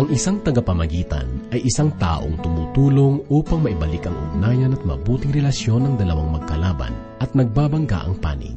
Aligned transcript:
Ang 0.00 0.16
isang 0.16 0.40
tagapamagitan 0.40 1.52
ay 1.52 1.60
isang 1.68 1.92
taong 2.00 2.40
tumutulong 2.40 3.20
upang 3.28 3.60
maibalik 3.60 4.08
ang 4.08 4.16
ugnayan 4.16 4.72
at 4.72 4.80
mabuting 4.80 5.28
relasyon 5.28 5.84
ng 5.84 5.94
dalawang 6.00 6.40
magkalaban 6.40 6.96
at 7.20 7.28
nagbabangga 7.36 8.08
ang 8.08 8.16
panig. 8.16 8.56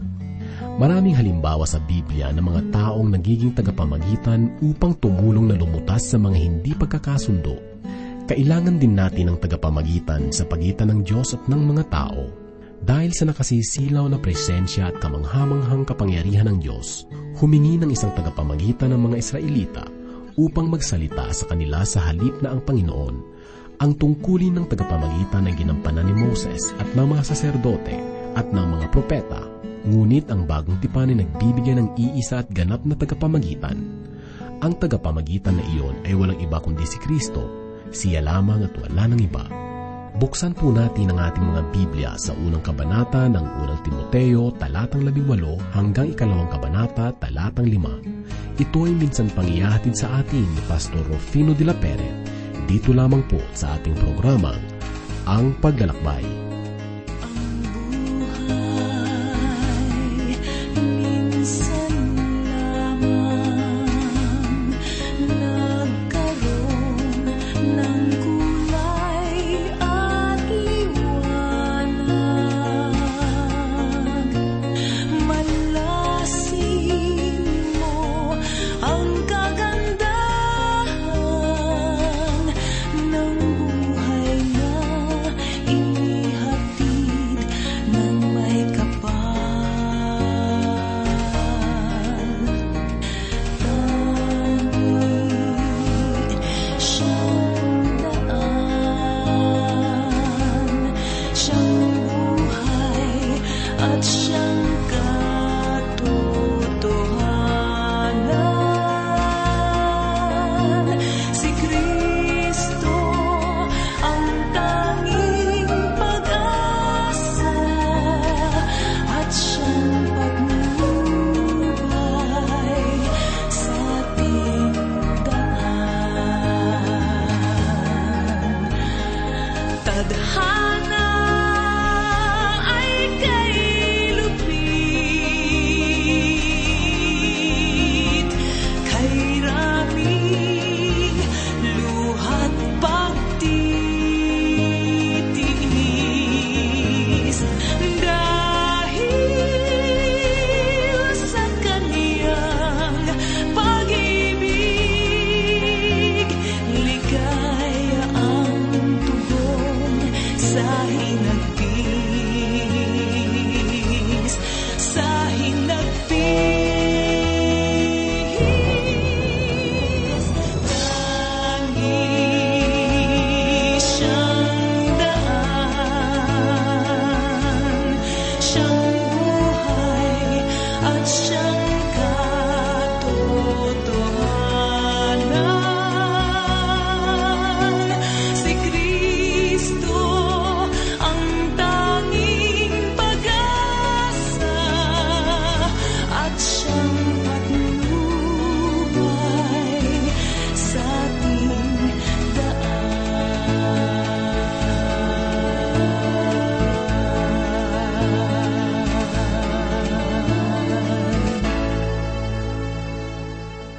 Maraming 0.79 1.19
halimbawa 1.19 1.67
sa 1.67 1.83
Biblia 1.83 2.31
ng 2.31 2.47
mga 2.47 2.61
taong 2.71 3.11
nagiging 3.11 3.51
tagapamagitan 3.51 4.55
upang 4.63 4.95
tumulong 5.03 5.51
na 5.51 5.59
lumutas 5.59 6.07
sa 6.07 6.15
mga 6.15 6.37
hindi 6.39 6.71
pagkakasundo. 6.79 7.59
Kailangan 8.23 8.79
din 8.79 8.95
natin 8.95 9.35
ng 9.35 9.37
tagapamagitan 9.43 10.31
sa 10.31 10.47
pagitan 10.47 10.95
ng 10.95 11.03
Diyos 11.03 11.35
at 11.35 11.43
ng 11.51 11.59
mga 11.59 11.91
tao. 11.91 12.23
Dahil 12.79 13.11
sa 13.11 13.27
nakasisilaw 13.27 14.07
na 14.07 14.15
presensya 14.15 14.95
at 14.95 15.03
kamanghamanghang 15.03 15.83
kapangyarihan 15.83 16.47
ng 16.55 16.63
Diyos, 16.63 17.03
humingi 17.35 17.75
ng 17.83 17.91
isang 17.91 18.15
tagapamagitan 18.15 18.95
ng 18.95 19.11
mga 19.11 19.19
Israelita 19.19 19.83
upang 20.39 20.69
magsalita 20.69 21.29
sa 21.31 21.45
kanila 21.49 21.85
sa 21.85 22.09
halip 22.09 22.41
na 22.41 22.53
ang 22.53 22.61
Panginoon. 22.65 23.15
Ang 23.81 23.91
tungkulin 23.99 24.55
ng 24.55 24.65
tagapamagitan 24.69 25.49
ay 25.49 25.55
ginampanan 25.57 26.07
ni 26.07 26.15
Moses 26.15 26.71
at 26.79 26.87
ng 26.93 27.07
mga 27.09 27.23
saserdote 27.25 27.97
at 28.33 28.47
ng 28.49 28.67
mga 28.79 28.85
propeta, 28.89 29.41
ngunit 29.85 30.31
ang 30.31 30.47
bagong 30.47 30.79
tipan 30.79 31.11
ay 31.13 31.25
nagbibigay 31.25 31.75
ng 31.77 31.97
iisa 31.99 32.41
at 32.41 32.49
ganap 32.49 32.81
na 32.87 32.95
tagapamagitan. 32.95 33.77
Ang 34.63 34.73
tagapamagitan 34.79 35.59
na 35.59 35.63
iyon 35.75 35.99
ay 36.07 36.15
walang 36.15 36.39
iba 36.39 36.57
kundi 36.63 36.87
si 36.87 36.95
Kristo, 37.03 37.43
siya 37.91 38.23
lamang 38.23 38.63
at 38.65 38.73
wala 38.79 39.11
ng 39.11 39.21
iba. 39.21 39.62
Buksan 40.13 40.53
po 40.53 40.69
natin 40.69 41.09
ang 41.09 41.25
ating 41.25 41.41
mga 41.41 41.63
Biblia 41.73 42.11
sa 42.21 42.37
unang 42.37 42.61
kabanata 42.61 43.25
ng 43.25 43.65
unang 43.65 43.81
Timoteo, 43.81 44.53
talatang 44.61 45.09
18 45.09 45.73
hanggang 45.73 46.13
ikalawang 46.13 46.53
kabanata, 46.53 47.17
talatang 47.17 47.65
5. 47.65 48.61
Ito 48.61 48.79
ay 48.85 48.93
minsan 48.93 49.33
pangyahatid 49.33 49.97
sa 49.97 50.21
atin 50.21 50.45
ni 50.45 50.61
Pastor 50.69 51.01
Rufino 51.09 51.57
de 51.57 51.65
la 51.65 51.73
Pere. 51.73 52.21
Dito 52.69 52.93
lamang 52.93 53.25
po 53.25 53.41
sa 53.57 53.73
ating 53.73 53.97
programa, 53.97 54.53
Ang 55.25 55.57
Paglalakbay. 55.57 56.52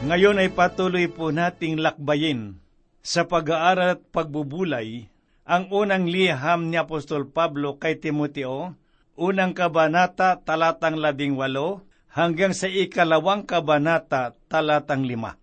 Ngayon 0.05 0.37
ay 0.37 0.53
patuloy 0.53 1.09
po 1.09 1.33
nating 1.33 1.81
lakbayin 1.81 2.61
sa 3.01 3.25
pag-aaral 3.25 3.97
at 3.97 4.05
pagbubulay 4.13 5.09
ang 5.49 5.73
unang 5.73 6.05
liham 6.05 6.69
ni 6.69 6.77
Apostol 6.77 7.25
Pablo 7.33 7.81
kay 7.81 7.97
Timoteo, 7.97 8.77
unang 9.17 9.57
kabanata 9.57 10.45
talatang 10.45 11.01
labing 11.01 11.41
walo 11.41 11.89
hanggang 12.13 12.53
sa 12.53 12.69
ikalawang 12.69 13.49
kabanata 13.49 14.37
talatang 14.53 15.09
lima. 15.09 15.41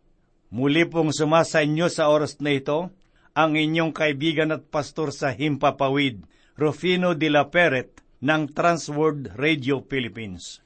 Muli 0.53 0.85
pong 0.85 1.09
sumasa 1.09 1.65
inyo 1.65 1.89
sa 1.89 2.13
oras 2.13 2.37
na 2.37 2.53
ito 2.53 2.93
ang 3.33 3.57
inyong 3.57 3.97
kaibigan 3.97 4.53
at 4.53 4.69
pastor 4.69 5.09
sa 5.09 5.33
Himpapawid, 5.33 6.21
Rufino 6.53 7.17
de 7.17 7.33
la 7.33 7.49
Peret 7.49 7.97
ng 8.21 8.53
Transworld 8.53 9.33
Radio 9.41 9.81
Philippines. 9.81 10.61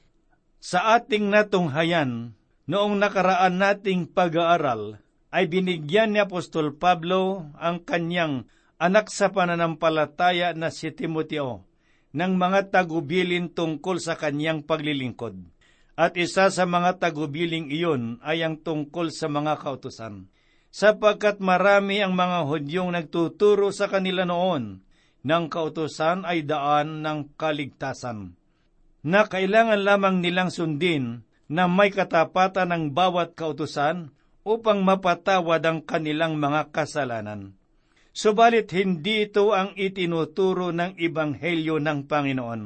Sa 0.60 1.00
ating 1.00 1.32
natunghayan, 1.32 2.36
Noong 2.66 2.98
nakaraan 2.98 3.62
nating 3.62 4.10
pag-aaral, 4.10 4.98
ay 5.30 5.46
binigyan 5.46 6.18
ni 6.18 6.20
Apostol 6.24 6.74
Pablo 6.74 7.54
ang 7.62 7.86
kanyang 7.86 8.50
anak 8.82 9.14
sa 9.14 9.30
pananampalataya 9.30 10.58
na 10.58 10.74
si 10.74 10.90
Timoteo 10.90 11.62
ng 12.18 12.34
mga 12.34 12.74
tagubilin 12.74 13.54
tungkol 13.54 14.02
sa 14.02 14.18
kanyang 14.18 14.66
paglilingkod. 14.66 15.38
At 15.94 16.18
isa 16.18 16.50
sa 16.50 16.66
mga 16.66 16.98
tagubiling 16.98 17.70
iyon 17.70 18.18
ay 18.26 18.42
ang 18.42 18.58
tungkol 18.58 19.14
sa 19.14 19.30
mga 19.30 19.62
kautusan. 19.62 20.28
Sapagkat 20.74 21.40
marami 21.40 22.02
ang 22.02 22.18
mga 22.18 22.50
Hudyong 22.50 22.98
nagtuturo 22.98 23.72
sa 23.72 23.88
kanila 23.88 24.26
noon 24.28 24.84
ng 25.22 25.44
kautusan 25.48 26.28
ay 26.28 26.44
daan 26.44 27.06
ng 27.06 27.38
kaligtasan, 27.40 28.36
na 29.06 29.24
kailangan 29.24 29.86
lamang 29.86 30.20
nilang 30.20 30.52
sundin 30.52 31.24
na 31.46 31.70
may 31.70 31.94
katapatan 31.94 32.74
ng 32.74 32.84
bawat 32.94 33.38
kautusan 33.38 34.10
upang 34.46 34.86
mapatawad 34.86 35.62
ang 35.66 35.80
kanilang 35.82 36.38
mga 36.38 36.70
kasalanan. 36.70 37.58
Subalit 38.16 38.72
hindi 38.72 39.28
ito 39.28 39.52
ang 39.52 39.76
itinuturo 39.76 40.72
ng 40.72 40.96
Ibanghelyo 40.96 41.84
ng 41.84 42.08
Panginoon. 42.08 42.62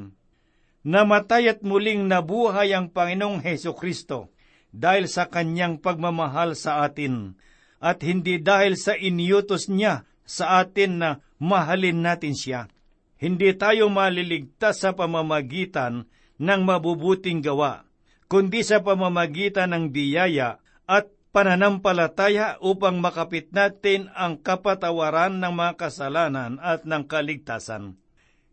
Namatay 0.86 1.50
at 1.50 1.60
muling 1.66 2.06
nabuhay 2.06 2.72
ang 2.72 2.88
Panginoong 2.88 3.42
Heso 3.42 3.74
Kristo 3.74 4.30
dahil 4.70 5.10
sa 5.10 5.26
kanyang 5.26 5.82
pagmamahal 5.82 6.54
sa 6.54 6.86
atin 6.86 7.34
at 7.82 8.04
hindi 8.06 8.38
dahil 8.38 8.78
sa 8.78 8.94
inyutos 8.94 9.66
niya 9.66 10.06
sa 10.22 10.62
atin 10.62 11.02
na 11.02 11.10
mahalin 11.42 11.98
natin 11.98 12.38
siya. 12.38 12.70
Hindi 13.18 13.52
tayo 13.58 13.90
maliligtas 13.90 14.80
sa 14.80 14.96
pamamagitan 14.96 16.06
ng 16.40 16.60
mabubuting 16.64 17.44
gawa, 17.44 17.84
kundi 18.30 18.62
sa 18.62 18.78
pamamagitan 18.78 19.74
ng 19.74 19.84
biyaya 19.90 20.62
at 20.86 21.10
pananampalataya 21.34 22.62
upang 22.62 23.02
makapit 23.02 23.50
natin 23.50 24.06
ang 24.14 24.38
kapatawaran 24.38 25.42
ng 25.42 25.50
mga 25.50 25.74
kasalanan 25.74 26.62
at 26.62 26.86
ng 26.86 27.10
kaligtasan. 27.10 27.98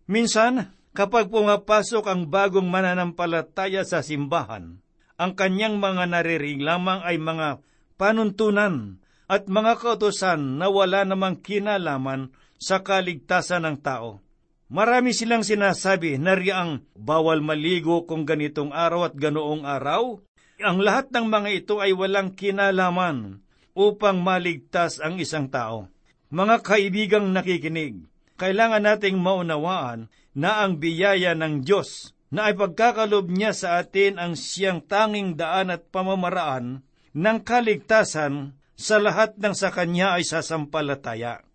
Minsan, 0.10 0.74
kapag 0.98 1.30
pumapasok 1.30 2.10
ang 2.10 2.26
bagong 2.26 2.66
mananampalataya 2.66 3.86
sa 3.86 4.02
simbahan, 4.02 4.82
ang 5.18 5.32
kanyang 5.38 5.78
mga 5.78 6.10
nariring 6.10 6.66
lamang 6.66 7.06
ay 7.06 7.22
mga 7.22 7.62
panuntunan 8.02 8.98
at 9.30 9.46
mga 9.46 9.78
kautosan 9.78 10.58
na 10.58 10.74
wala 10.74 11.06
namang 11.06 11.38
kinalaman 11.38 12.34
sa 12.58 12.82
kaligtasan 12.82 13.66
ng 13.70 13.78
tao. 13.86 14.26
Marami 14.68 15.16
silang 15.16 15.48
sinasabi 15.48 16.20
na 16.20 16.36
riang 16.36 16.84
bawal 16.92 17.40
maligo 17.40 18.04
kung 18.04 18.28
ganitong 18.28 18.76
araw 18.76 19.08
at 19.08 19.16
ganoong 19.16 19.64
araw, 19.64 20.20
ang 20.60 20.78
lahat 20.84 21.08
ng 21.16 21.24
mga 21.24 21.50
ito 21.56 21.76
ay 21.80 21.96
walang 21.96 22.36
kinalaman 22.36 23.40
upang 23.72 24.20
maligtas 24.20 25.00
ang 25.00 25.24
isang 25.24 25.48
tao. 25.48 25.88
Mga 26.36 26.68
kaibigang 26.68 27.32
nakikinig, 27.32 28.04
kailangan 28.36 28.84
nating 28.84 29.16
maunawaan 29.16 30.12
na 30.36 30.68
ang 30.68 30.84
biyaya 30.84 31.32
ng 31.32 31.64
Diyos 31.64 32.12
na 32.28 32.52
ay 32.52 32.60
pagkakalob 32.60 33.32
niya 33.32 33.56
sa 33.56 33.80
atin 33.80 34.20
ang 34.20 34.36
siyang 34.36 34.84
tanging 34.84 35.40
daan 35.40 35.72
at 35.72 35.88
pamamaraan 35.96 36.84
ng 37.16 37.40
kaligtasan 37.48 38.60
sa 38.76 39.00
lahat 39.00 39.40
ng 39.40 39.56
sa 39.56 39.72
Kanya 39.72 40.20
ay 40.20 40.28
sasampalataya. 40.28 41.47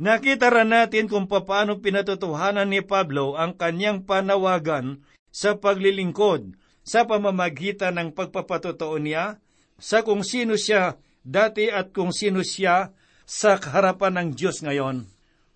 Nakita 0.00 0.48
rin 0.48 0.72
natin 0.72 1.12
kung 1.12 1.28
paano 1.28 1.84
pinatutuhanan 1.84 2.72
ni 2.72 2.80
Pablo 2.80 3.36
ang 3.36 3.52
kanyang 3.52 4.08
panawagan 4.08 5.04
sa 5.28 5.60
paglilingkod 5.60 6.56
sa 6.80 7.04
pamamagitan 7.04 8.00
ng 8.00 8.16
pagpapatotoo 8.16 8.96
niya 8.96 9.44
sa 9.76 10.00
kung 10.00 10.24
sino 10.24 10.56
siya 10.56 10.96
dati 11.20 11.68
at 11.68 11.92
kung 11.92 12.16
sino 12.16 12.40
siya 12.40 12.96
sa 13.28 13.60
harapan 13.60 14.16
ng 14.16 14.28
Diyos 14.32 14.64
ngayon. 14.64 15.04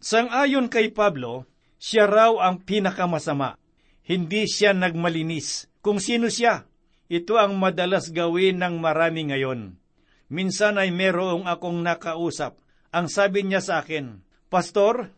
Sang-ayon 0.05 0.69
kay 0.69 0.93
Pablo, 0.93 1.49
siya 1.81 2.05
raw 2.05 2.37
ang 2.45 2.69
pinakamasama. 2.69 3.57
Hindi 4.05 4.45
siya 4.45 4.77
nagmalinis. 4.77 5.73
Kung 5.81 5.97
sino 5.97 6.29
siya, 6.29 6.69
ito 7.09 7.41
ang 7.41 7.57
madalas 7.57 8.13
gawin 8.13 8.61
ng 8.61 8.77
marami 8.77 9.25
ngayon. 9.25 9.81
Minsan 10.29 10.77
ay 10.77 10.93
merong 10.93 11.49
akong 11.49 11.81
nakausap. 11.81 12.61
Ang 12.93 13.09
sabi 13.09 13.49
niya 13.49 13.65
sa 13.65 13.81
akin, 13.81 14.21
Pastor, 14.53 15.11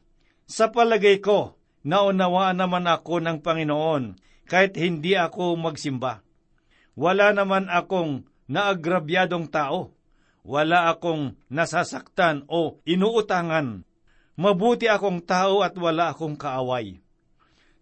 sa 0.46 0.70
palagay 0.70 1.18
ko, 1.18 1.58
naunawaan 1.82 2.58
naman 2.62 2.86
ako 2.86 3.22
ng 3.22 3.38
Panginoon 3.42 4.18
kahit 4.46 4.78
hindi 4.78 5.18
ako 5.18 5.58
magsimba. 5.58 6.22
Wala 6.96 7.34
naman 7.34 7.68
akong 7.68 8.24
naagrabyadong 8.48 9.50
tao. 9.50 9.92
Wala 10.46 10.88
akong 10.94 11.34
nasasaktan 11.50 12.46
o 12.46 12.78
inuutangan. 12.86 13.82
Mabuti 14.38 14.86
akong 14.86 15.26
tao 15.26 15.66
at 15.66 15.74
wala 15.74 16.14
akong 16.14 16.38
kaaway. 16.38 17.02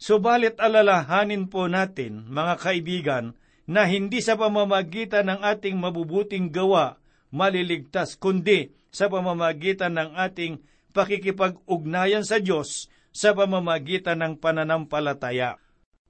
Subalit 0.01 0.57
alalahanin 0.59 1.47
po 1.47 1.69
natin, 1.69 2.27
mga 2.27 2.55
kaibigan, 2.59 3.25
na 3.65 3.89
hindi 3.89 4.21
sa 4.21 4.37
pamamagitan 4.37 5.29
ng 5.29 5.41
ating 5.41 5.77
mabubuting 5.77 6.53
gawa 6.53 7.01
maliligtas, 7.35 8.15
kundi 8.15 8.71
sa 8.95 9.11
pamamagitan 9.11 9.99
ng 9.99 10.11
ating 10.15 10.63
pakikipag-ugnayan 10.95 12.23
sa 12.23 12.39
Diyos 12.39 12.89
sa 13.11 13.35
pamamagitan 13.35 14.23
ng 14.23 14.35
pananampalataya. 14.39 15.59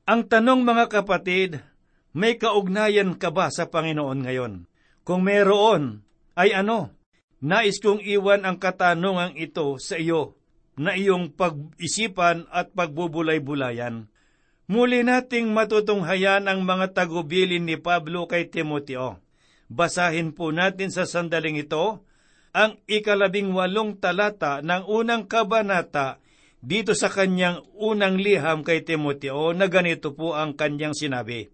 Ang 0.05 0.29
tanong 0.29 0.61
mga 0.63 0.93
kapatid, 0.93 1.65
may 2.13 2.37
kaugnayan 2.37 3.17
ka 3.17 3.33
ba 3.33 3.49
sa 3.49 3.67
Panginoon 3.67 4.21
ngayon? 4.23 4.53
Kung 5.03 5.25
meron, 5.25 6.05
ay 6.37 6.53
ano? 6.53 6.93
Nais 7.45 7.81
kong 7.81 8.01
iwan 8.05 8.45
ang 8.45 8.57
katanungang 8.57 9.37
ito 9.37 9.77
sa 9.77 10.01
iyo 10.01 10.37
na 10.81 10.97
iyong 10.97 11.33
pag-isipan 11.37 12.49
at 12.49 12.73
pagbubulay-bulayan. 12.73 14.09
Muli 14.65 15.05
nating 15.05 15.53
matutunghayan 15.53 16.49
ang 16.49 16.65
mga 16.65 16.97
tagubilin 16.97 17.69
ni 17.69 17.77
Pablo 17.77 18.25
kay 18.25 18.49
Timoteo. 18.49 19.21
Basahin 19.69 20.33
po 20.33 20.57
natin 20.57 20.89
sa 20.89 21.05
sandaling 21.05 21.61
ito 21.61 22.01
ang 22.55 22.79
ikalabing 22.87 23.51
walong 23.51 23.99
talata 23.99 24.63
ng 24.63 24.87
unang 24.87 25.27
kabanata 25.27 26.23
dito 26.63 26.95
sa 26.95 27.11
kanyang 27.11 27.61
unang 27.77 28.17
liham 28.17 28.63
kay 28.63 28.87
Timoteo 28.87 29.51
na 29.53 29.67
ganito 29.67 30.15
po 30.15 30.39
ang 30.39 30.55
kanyang 30.55 30.95
sinabi. 30.95 31.51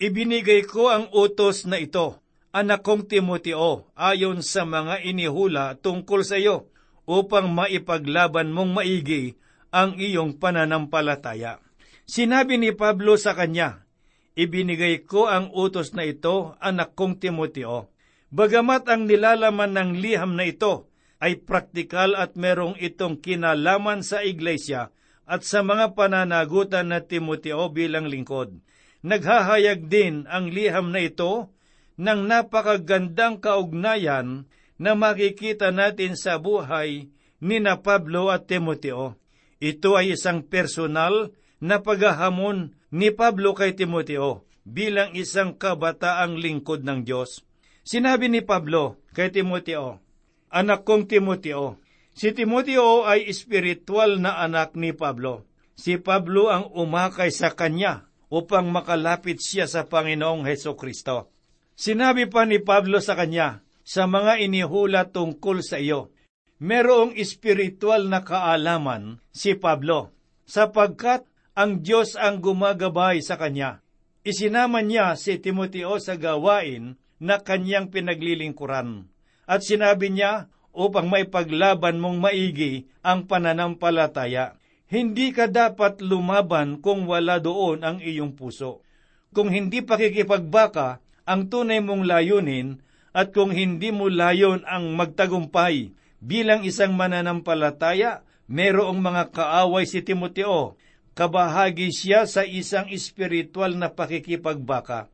Ibinigay 0.00 0.66
ko 0.66 0.88
ang 0.88 1.12
utos 1.12 1.68
na 1.68 1.76
ito, 1.78 2.18
anak 2.50 2.80
kong 2.82 3.06
Timoteo, 3.06 3.92
ayon 3.94 4.40
sa 4.40 4.64
mga 4.64 5.04
inihula 5.04 5.76
tungkol 5.78 6.24
sa 6.24 6.40
iyo, 6.40 6.72
upang 7.04 7.52
maipaglaban 7.52 8.50
mong 8.50 8.82
maigi 8.82 9.36
ang 9.68 10.00
iyong 10.00 10.40
pananampalataya. 10.40 11.60
Sinabi 12.08 12.56
ni 12.56 12.72
Pablo 12.72 13.20
sa 13.20 13.36
kanya, 13.36 13.84
Ibinigay 14.38 15.02
ko 15.02 15.26
ang 15.26 15.50
utos 15.50 15.98
na 15.98 16.06
ito, 16.06 16.54
anak 16.62 16.94
kong 16.94 17.18
Timoteo. 17.18 17.90
Bagamat 18.28 18.84
ang 18.92 19.08
nilalaman 19.08 19.72
ng 19.72 19.90
liham 20.04 20.36
na 20.36 20.44
ito 20.44 20.92
ay 21.16 21.40
praktikal 21.40 22.12
at 22.12 22.36
merong 22.36 22.76
itong 22.76 23.24
kinalaman 23.24 24.04
sa 24.04 24.20
iglesia 24.20 24.92
at 25.24 25.48
sa 25.48 25.64
mga 25.64 25.96
pananagutan 25.96 26.92
na 26.92 27.00
Timoteo 27.00 27.72
bilang 27.72 28.04
lingkod. 28.04 28.60
Naghahayag 29.00 29.88
din 29.88 30.28
ang 30.28 30.52
liham 30.52 30.92
na 30.92 31.08
ito 31.08 31.48
ng 31.96 32.20
napakagandang 32.28 33.40
kaugnayan 33.40 34.44
na 34.76 34.92
makikita 34.92 35.72
natin 35.72 36.12
sa 36.12 36.36
buhay 36.36 37.08
ni 37.40 37.56
na 37.64 37.80
Pablo 37.80 38.28
at 38.28 38.44
Timoteo. 38.44 39.16
Ito 39.58 39.96
ay 39.96 40.14
isang 40.20 40.44
personal 40.44 41.32
na 41.58 41.80
paghahamon 41.80 42.76
ni 42.92 43.08
Pablo 43.08 43.56
kay 43.56 43.72
Timoteo 43.72 44.44
bilang 44.68 45.16
isang 45.16 45.56
kabataang 45.56 46.36
lingkod 46.36 46.84
ng 46.84 47.02
Diyos. 47.08 47.47
Sinabi 47.88 48.28
ni 48.28 48.44
Pablo 48.44 49.00
kay 49.16 49.32
Timoteo, 49.32 50.04
Anak 50.52 50.84
kong 50.84 51.08
Timoteo, 51.08 51.80
si 52.12 52.36
Timoteo 52.36 53.08
ay 53.08 53.24
espiritual 53.24 54.20
na 54.20 54.44
anak 54.44 54.76
ni 54.76 54.92
Pablo. 54.92 55.48
Si 55.72 55.96
Pablo 55.96 56.52
ang 56.52 56.68
umakay 56.76 57.32
sa 57.32 57.56
kanya 57.56 58.04
upang 58.28 58.68
makalapit 58.68 59.40
siya 59.40 59.64
sa 59.64 59.88
Panginoong 59.88 60.44
Heso 60.44 60.76
Kristo. 60.76 61.32
Sinabi 61.80 62.28
pa 62.28 62.44
ni 62.44 62.60
Pablo 62.60 63.00
sa 63.00 63.16
kanya, 63.16 63.64
sa 63.88 64.04
mga 64.04 64.36
inihula 64.44 65.08
tungkol 65.08 65.64
sa 65.64 65.80
iyo, 65.80 66.12
merong 66.60 67.16
espiritual 67.16 68.04
na 68.12 68.20
kaalaman 68.20 69.24
si 69.32 69.56
Pablo, 69.56 70.12
sapagkat 70.44 71.24
ang 71.56 71.80
Diyos 71.80 72.20
ang 72.20 72.44
gumagabay 72.44 73.24
sa 73.24 73.40
kanya. 73.40 73.80
Isinama 74.28 74.84
niya 74.84 75.16
si 75.16 75.40
Timoteo 75.40 75.96
sa 75.96 76.20
gawain 76.20 77.00
na 77.18 77.42
kanyang 77.42 77.90
pinaglilingkuran 77.90 79.10
at 79.48 79.64
sinabi 79.64 80.12
niya, 80.12 80.52
upang 80.76 81.08
maipaglaban 81.08 81.96
mong 81.98 82.20
maigi 82.20 82.86
ang 83.00 83.24
pananampalataya. 83.24 84.60
Hindi 84.86 85.32
ka 85.32 85.48
dapat 85.48 86.04
lumaban 86.04 86.84
kung 86.84 87.08
wala 87.08 87.40
doon 87.40 87.82
ang 87.82 87.98
iyong 87.98 88.36
puso. 88.36 88.84
Kung 89.32 89.50
hindi 89.50 89.80
pakikipagbaka 89.80 91.00
ang 91.28 91.48
tunay 91.48 91.80
mong 91.80 92.04
layunin 92.08 92.80
at 93.12 93.32
kung 93.32 93.52
hindi 93.52 93.90
mo 93.90 94.08
layon 94.08 94.64
ang 94.64 94.94
magtagumpay 94.96 95.92
bilang 96.22 96.64
isang 96.64 96.96
mananampalataya, 96.96 98.24
merong 98.48 99.00
mga 99.00 99.34
kaaway 99.34 99.84
si 99.84 100.00
Timoteo. 100.00 100.76
Kabahagi 101.12 101.90
siya 101.90 102.24
sa 102.30 102.46
isang 102.46 102.88
espiritual 102.88 103.74
na 103.74 103.90
pakikipagbaka. 103.90 105.10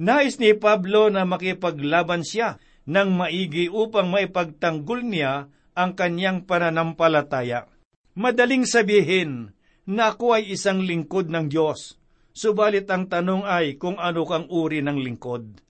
Nais 0.00 0.40
ni 0.40 0.56
Pablo 0.56 1.12
na 1.12 1.28
makipaglaban 1.28 2.24
siya 2.24 2.56
ng 2.88 3.20
maigi 3.20 3.68
upang 3.68 4.08
maipagtanggol 4.08 5.04
niya 5.04 5.52
ang 5.76 5.92
kanyang 5.92 6.48
pananampalataya. 6.48 7.68
Madaling 8.16 8.64
sabihin 8.64 9.52
na 9.84 10.16
ako 10.16 10.40
ay 10.40 10.56
isang 10.56 10.80
lingkod 10.80 11.28
ng 11.28 11.52
Diyos, 11.52 12.00
subalit 12.32 12.88
ang 12.88 13.12
tanong 13.12 13.44
ay 13.44 13.76
kung 13.76 14.00
ano 14.00 14.24
kang 14.24 14.48
uri 14.48 14.80
ng 14.80 15.04
lingkod. 15.04 15.60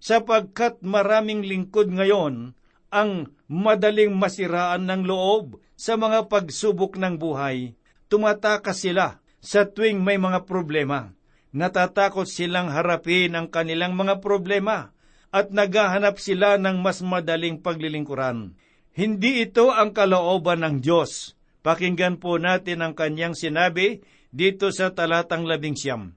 Sapagkat 0.00 0.80
maraming 0.80 1.44
lingkod 1.44 1.92
ngayon 1.92 2.56
ang 2.88 3.10
madaling 3.44 4.16
masiraan 4.16 4.88
ng 4.88 5.04
loob 5.04 5.60
sa 5.76 6.00
mga 6.00 6.32
pagsubok 6.32 6.96
ng 6.96 7.20
buhay. 7.20 7.76
Tumatakas 8.08 8.88
sila 8.88 9.20
sa 9.44 9.68
tuwing 9.68 10.00
may 10.00 10.16
mga 10.16 10.48
problema. 10.48 11.12
Natatakot 11.56 12.28
silang 12.28 12.68
harapin 12.68 13.32
ang 13.32 13.48
kanilang 13.48 13.96
mga 13.96 14.20
problema 14.20 14.92
at 15.32 15.56
naghahanap 15.56 16.20
sila 16.20 16.60
ng 16.60 16.84
mas 16.84 17.00
madaling 17.00 17.64
paglilingkuran. 17.64 18.52
Hindi 18.92 19.40
ito 19.40 19.72
ang 19.72 19.96
kalooban 19.96 20.60
ng 20.60 20.84
Diyos. 20.84 21.32
Pakinggan 21.64 22.20
po 22.20 22.36
natin 22.36 22.84
ang 22.84 22.92
kanyang 22.92 23.32
sinabi 23.32 24.04
dito 24.28 24.68
sa 24.68 24.92
talatang 24.92 25.48
labing 25.48 25.72
siyam. 25.72 26.12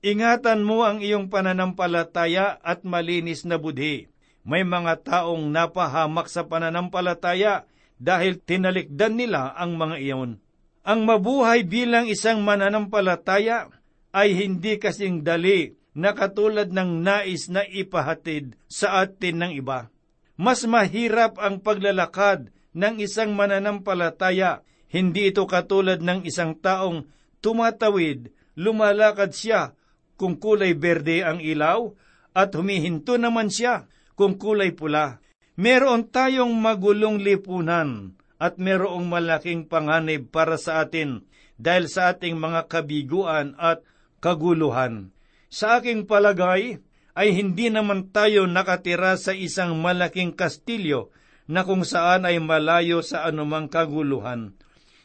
Ingatan 0.00 0.64
mo 0.64 0.88
ang 0.88 1.04
iyong 1.04 1.28
pananampalataya 1.28 2.56
at 2.56 2.80
malinis 2.88 3.44
na 3.44 3.60
budhi. 3.60 4.08
May 4.40 4.64
mga 4.64 5.04
taong 5.04 5.52
napahamak 5.52 6.32
sa 6.32 6.48
pananampalataya 6.48 7.68
dahil 8.00 8.40
tinalikdan 8.40 9.20
nila 9.20 9.52
ang 9.52 9.76
mga 9.76 10.00
iyon. 10.00 10.40
Ang 10.80 11.04
mabuhay 11.04 11.68
bilang 11.68 12.08
isang 12.08 12.40
mananampalataya 12.40 13.77
ay 14.18 14.34
hindi 14.34 14.82
kasing 14.82 15.22
dali 15.22 15.78
na 15.94 16.10
katulad 16.10 16.74
ng 16.74 17.06
nais 17.06 17.46
na 17.46 17.62
ipahatid 17.62 18.58
sa 18.66 19.06
atin 19.06 19.46
ng 19.46 19.52
iba. 19.62 19.94
Mas 20.34 20.66
mahirap 20.66 21.38
ang 21.38 21.62
paglalakad 21.62 22.50
ng 22.74 22.94
isang 22.98 23.34
mananampalataya. 23.38 24.66
Hindi 24.90 25.30
ito 25.30 25.46
katulad 25.46 26.02
ng 26.02 26.26
isang 26.26 26.58
taong 26.58 27.06
tumatawid, 27.38 28.34
lumalakad 28.58 29.30
siya 29.34 29.78
kung 30.18 30.34
kulay 30.34 30.74
berde 30.74 31.22
ang 31.22 31.38
ilaw 31.38 31.94
at 32.34 32.50
humihinto 32.58 33.14
naman 33.14 33.54
siya 33.54 33.86
kung 34.18 34.34
kulay 34.34 34.74
pula. 34.74 35.22
Meron 35.58 36.06
tayong 36.10 36.54
magulong 36.54 37.22
lipunan 37.22 38.18
at 38.38 38.58
merong 38.58 39.06
malaking 39.06 39.66
panganib 39.66 40.30
para 40.30 40.54
sa 40.58 40.86
atin 40.86 41.26
dahil 41.58 41.90
sa 41.90 42.14
ating 42.14 42.38
mga 42.38 42.70
kabiguan 42.70 43.58
at 43.58 43.82
kaguluhan. 44.18 45.14
Sa 45.48 45.80
aking 45.80 46.04
palagay, 46.04 46.82
ay 47.18 47.28
hindi 47.34 47.66
naman 47.66 48.14
tayo 48.14 48.46
nakatira 48.46 49.18
sa 49.18 49.34
isang 49.34 49.82
malaking 49.82 50.38
kastilyo 50.38 51.10
na 51.50 51.66
kung 51.66 51.82
saan 51.82 52.28
ay 52.28 52.38
malayo 52.38 53.02
sa 53.02 53.26
anumang 53.26 53.66
kaguluhan. 53.66 54.54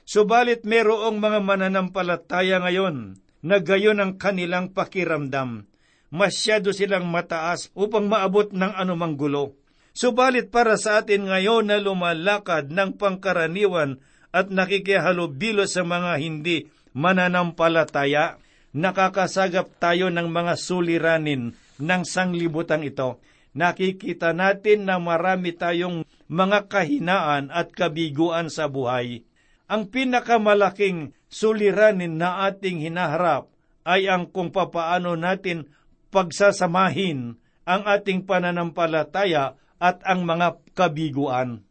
Subalit 0.03 0.67
merong 0.67 1.17
mga 1.17 1.39
mananampalataya 1.41 2.59
ngayon 2.61 3.17
na 3.41 3.57
gayon 3.63 4.03
ang 4.03 4.19
kanilang 4.19 4.75
pakiramdam. 4.75 5.65
Masyado 6.13 6.69
silang 6.69 7.09
mataas 7.09 7.73
upang 7.73 8.05
maabot 8.05 8.51
ng 8.53 8.77
anumang 8.77 9.17
gulo. 9.17 9.57
Subalit 9.95 10.53
para 10.53 10.77
sa 10.77 11.01
atin 11.01 11.25
ngayon 11.31 11.71
na 11.71 11.81
lumalakad 11.81 12.69
ng 12.69 12.99
pangkaraniwan 12.99 14.03
at 14.29 14.53
nakikihalubilo 14.53 15.65
sa 15.65 15.81
mga 15.81 16.21
hindi 16.21 16.69
mananampalataya, 16.93 18.37
nakakasagap 18.73 19.77
tayo 19.77 20.09
ng 20.09 20.27
mga 20.27 20.53
suliranin 20.57 21.53
ng 21.77 22.01
sanglibutang 22.03 22.81
ito. 22.81 23.21
Nakikita 23.53 24.33
natin 24.33 24.89
na 24.89 24.97
marami 24.97 25.53
tayong 25.53 26.01
mga 26.25 26.65
kahinaan 26.65 27.53
at 27.53 27.69
kabiguan 27.69 28.49
sa 28.49 28.65
buhay. 28.65 29.21
Ang 29.69 29.93
pinakamalaking 29.93 31.13
suliranin 31.29 32.17
na 32.17 32.49
ating 32.49 32.81
hinaharap 32.81 33.53
ay 33.85 34.09
ang 34.09 34.25
kung 34.25 34.49
papaano 34.49 35.13
natin 35.13 35.69
pagsasamahin 36.09 37.37
ang 37.63 37.81
ating 37.85 38.25
pananampalataya 38.25 39.55
at 39.77 40.01
ang 40.03 40.25
mga 40.25 40.61
kabiguan. 40.73 41.61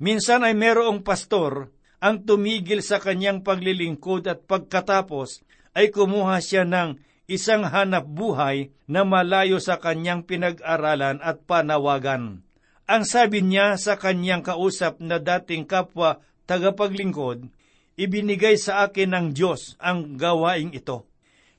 Minsan 0.00 0.44
ay 0.44 0.56
merong 0.56 1.04
pastor 1.04 1.72
ang 2.00 2.24
tumigil 2.24 2.80
sa 2.80 2.96
kanyang 2.96 3.44
paglilingkod 3.44 4.24
at 4.28 4.48
pagkatapos 4.48 5.44
ay 5.80 5.88
kumuha 5.88 6.44
siya 6.44 6.68
ng 6.68 7.00
isang 7.24 7.64
hanap 7.64 8.04
buhay 8.04 8.68
na 8.84 9.08
malayo 9.08 9.56
sa 9.56 9.80
kanyang 9.80 10.28
pinag-aralan 10.28 11.16
at 11.24 11.40
panawagan. 11.48 12.44
Ang 12.84 13.02
sabi 13.08 13.40
niya 13.40 13.80
sa 13.80 13.96
kanyang 13.96 14.44
kausap 14.44 15.00
na 15.00 15.16
dating 15.16 15.64
kapwa 15.64 16.20
tagapaglingkod, 16.44 17.48
ibinigay 17.96 18.60
sa 18.60 18.84
akin 18.84 19.16
ng 19.16 19.26
Diyos 19.32 19.80
ang 19.80 20.20
gawaing 20.20 20.76
ito. 20.76 21.08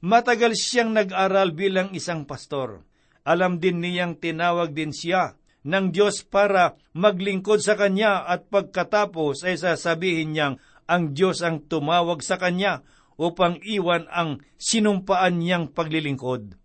Matagal 0.06 0.54
siyang 0.54 0.94
nag-aral 0.94 1.56
bilang 1.58 1.90
isang 1.98 2.30
pastor. 2.30 2.86
Alam 3.26 3.58
din 3.58 3.82
niyang 3.82 4.20
tinawag 4.22 4.76
din 4.78 4.94
siya 4.94 5.34
ng 5.66 5.94
Diyos 5.94 6.26
para 6.26 6.78
maglingkod 6.98 7.62
sa 7.62 7.78
Kanya 7.78 8.26
at 8.26 8.50
pagkatapos 8.50 9.46
ay 9.46 9.62
sasabihin 9.62 10.34
niyang 10.34 10.56
ang 10.90 11.14
Diyos 11.14 11.46
ang 11.46 11.64
tumawag 11.64 12.26
sa 12.26 12.36
Kanya 12.42 12.82
upang 13.20 13.60
iwan 13.64 14.08
ang 14.12 14.44
sinumpaan 14.60 15.40
niyang 15.42 15.72
paglilingkod. 15.72 16.56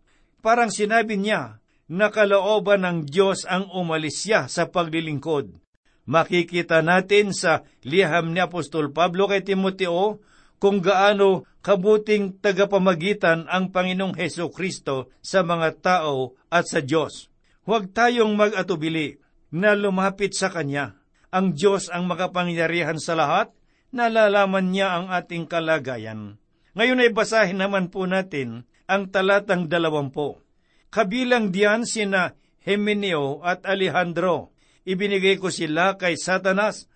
Parang 0.45 0.71
sinabi 0.71 1.19
niya 1.19 1.59
na 1.87 2.11
kalooban 2.11 2.83
ng 2.83 2.99
Diyos 3.07 3.47
ang 3.47 3.71
umalis 3.71 4.27
siya 4.27 4.51
sa 4.51 4.71
paglilingkod. 4.71 5.59
Makikita 6.07 6.87
natin 6.87 7.35
sa 7.35 7.67
liham 7.83 8.31
ni 8.31 8.39
Apostol 8.39 8.95
Pablo 8.95 9.27
kay 9.27 9.43
Timoteo 9.43 10.23
kung 10.63 10.79
gaano 10.79 11.45
kabuting 11.67 12.39
tagapamagitan 12.39 13.51
ang 13.51 13.75
Panginoong 13.75 14.15
Heso 14.15 14.47
Kristo 14.55 15.11
sa 15.19 15.43
mga 15.43 15.83
tao 15.83 16.39
at 16.47 16.71
sa 16.71 16.79
Diyos. 16.79 17.27
Huwag 17.67 17.91
tayong 17.91 18.39
mag-atubili 18.39 19.19
na 19.51 19.75
lumapit 19.75 20.31
sa 20.39 20.47
Kanya. 20.47 20.95
Ang 21.35 21.59
Diyos 21.59 21.91
ang 21.91 22.07
makapangyarihan 22.07 23.03
sa 23.03 23.19
lahat, 23.19 23.51
nalalaman 23.95 24.71
niya 24.75 24.99
ang 24.99 25.07
ating 25.11 25.47
kalagayan. 25.51 26.39
Ngayon 26.77 27.03
ay 27.03 27.11
basahin 27.11 27.59
naman 27.61 27.89
po 27.89 28.05
natin 28.05 28.69
ang 28.87 29.09
talatang 29.11 29.67
dalawampo. 29.67 30.45
Kabilang 30.93 31.51
diyan 31.51 31.89
sina 31.89 32.37
Hemeneo 32.63 33.43
at 33.43 33.65
Alejandro. 33.65 34.55
Ibinigay 34.87 35.41
ko 35.43 35.51
sila 35.51 35.99
kay 35.99 36.15
Satanas 36.15 36.87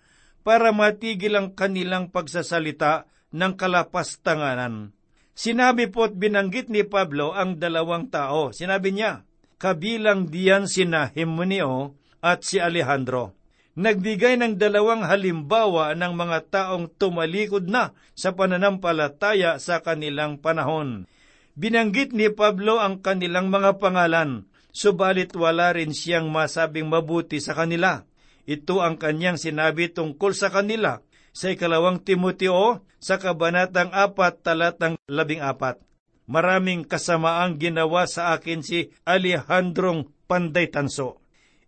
para 0.45 0.71
matigil 0.71 1.35
ang 1.35 1.53
kanilang 1.57 2.09
pagsasalita 2.13 3.09
ng 3.35 3.53
kalapastanganan. 3.57 4.95
Sinabi 5.35 5.89
po't 5.89 6.15
binanggit 6.15 6.67
ni 6.69 6.83
Pablo 6.85 7.33
ang 7.35 7.57
dalawang 7.57 8.11
tao. 8.11 8.51
Sinabi 8.51 8.95
niya, 8.95 9.23
kabilang 9.59 10.27
diyan 10.29 10.67
sina 10.67 11.09
Hemeneo 11.11 11.97
at 12.21 12.45
si 12.45 12.61
Alejandro 12.61 13.40
nagbigay 13.79 14.35
ng 14.35 14.59
dalawang 14.59 15.07
halimbawa 15.07 15.95
ng 15.95 16.13
mga 16.15 16.39
taong 16.51 16.91
tumalikod 16.99 17.71
na 17.71 17.95
sa 18.17 18.35
pananampalataya 18.35 19.61
sa 19.61 19.79
kanilang 19.79 20.39
panahon. 20.39 21.07
Binanggit 21.55 22.15
ni 22.15 22.31
Pablo 22.31 22.79
ang 22.79 22.99
kanilang 22.99 23.51
mga 23.51 23.79
pangalan, 23.79 24.47
subalit 24.71 25.35
wala 25.35 25.75
rin 25.75 25.91
siyang 25.91 26.31
masabing 26.31 26.87
mabuti 26.87 27.39
sa 27.43 27.55
kanila. 27.55 28.07
Ito 28.47 28.83
ang 28.83 28.99
kanyang 28.99 29.37
sinabi 29.39 29.91
tungkol 29.91 30.35
sa 30.35 30.51
kanila 30.51 30.99
sa 31.31 31.53
ikalawang 31.53 32.03
Timoteo 32.03 32.83
sa 32.99 33.15
kabanatang 33.21 33.93
apat 33.95 34.43
talatang 34.43 34.99
labing 35.07 35.39
apat. 35.39 35.79
Maraming 36.27 36.87
kasamaang 36.87 37.59
ginawa 37.59 38.07
sa 38.07 38.35
akin 38.35 38.63
si 38.63 38.91
Alejandrong 39.03 40.07
Panday 40.27 40.71
Tanso 40.71 41.20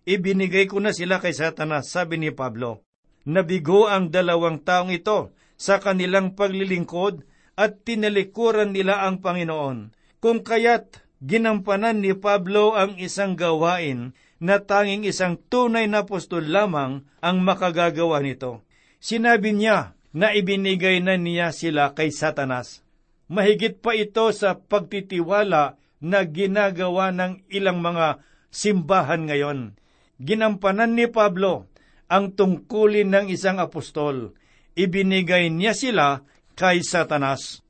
ibinigay 0.03 0.67
ko 0.67 0.79
na 0.83 0.91
sila 0.91 1.19
kay 1.19 1.35
Satanas, 1.35 1.91
sabi 1.91 2.19
ni 2.19 2.31
Pablo. 2.31 2.83
Nabigo 3.23 3.87
ang 3.87 4.11
dalawang 4.11 4.59
taong 4.59 4.91
ito 4.91 5.31
sa 5.55 5.79
kanilang 5.79 6.35
paglilingkod 6.35 7.23
at 7.55 7.87
tinalikuran 7.87 8.75
nila 8.75 9.07
ang 9.07 9.23
Panginoon. 9.23 9.95
Kung 10.19 10.43
kaya't 10.43 11.03
ginampanan 11.23 12.03
ni 12.03 12.11
Pablo 12.11 12.75
ang 12.75 12.99
isang 12.99 13.39
gawain 13.39 14.11
na 14.43 14.59
tanging 14.59 15.07
isang 15.07 15.39
tunay 15.39 15.87
na 15.87 16.03
apostol 16.03 16.43
lamang 16.43 17.07
ang 17.23 17.37
makagagawa 17.39 18.19
nito. 18.19 18.67
Sinabi 18.99 19.55
niya 19.55 19.95
na 20.11 20.35
ibinigay 20.35 20.99
na 20.99 21.15
niya 21.15 21.55
sila 21.55 21.95
kay 21.95 22.11
Satanas. 22.11 22.83
Mahigit 23.31 23.79
pa 23.79 23.95
ito 23.95 24.27
sa 24.35 24.59
pagtitiwala 24.59 25.79
na 26.03 26.19
ginagawa 26.27 27.15
ng 27.15 27.47
ilang 27.47 27.79
mga 27.79 28.19
simbahan 28.51 29.23
ngayon 29.31 29.79
ginampanan 30.21 30.93
ni 30.97 31.09
Pablo 31.09 31.69
ang 32.11 32.35
tungkulin 32.37 33.09
ng 33.09 33.25
isang 33.33 33.57
apostol. 33.57 34.37
Ibinigay 34.77 35.49
niya 35.53 35.73
sila 35.73 36.21
kay 36.53 36.85
Satanas. 36.85 37.61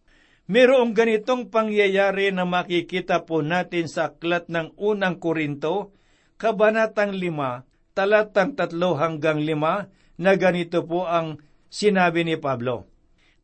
Merong 0.51 0.91
ganitong 0.91 1.47
pangyayari 1.47 2.35
na 2.35 2.43
makikita 2.43 3.23
po 3.23 3.39
natin 3.39 3.87
sa 3.87 4.11
aklat 4.11 4.51
ng 4.51 4.75
unang 4.75 5.15
Korinto, 5.15 5.95
Kabanatang 6.35 7.15
5, 7.15 7.95
talatang 7.95 8.51
3 8.59 8.75
hanggang 8.99 9.39
5, 9.39 10.19
na 10.19 10.31
ganito 10.35 10.83
po 10.83 11.07
ang 11.07 11.39
sinabi 11.71 12.27
ni 12.27 12.35
Pablo. 12.35 12.91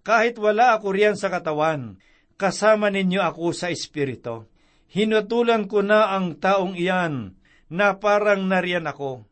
Kahit 0.03 0.35
wala 0.35 0.75
ako 0.75 0.91
riyan 0.91 1.15
sa 1.15 1.31
katawan, 1.31 1.95
kasama 2.35 2.91
ninyo 2.91 3.23
ako 3.23 3.55
sa 3.55 3.71
Espiritu. 3.71 4.51
Hinutulan 4.91 5.71
ko 5.71 5.79
na 5.79 6.11
ang 6.11 6.35
taong 6.35 6.75
iyan 6.75 7.38
na 7.69 7.95
parang 8.01 8.49
nariyan 8.49 8.89
ako. 8.89 9.23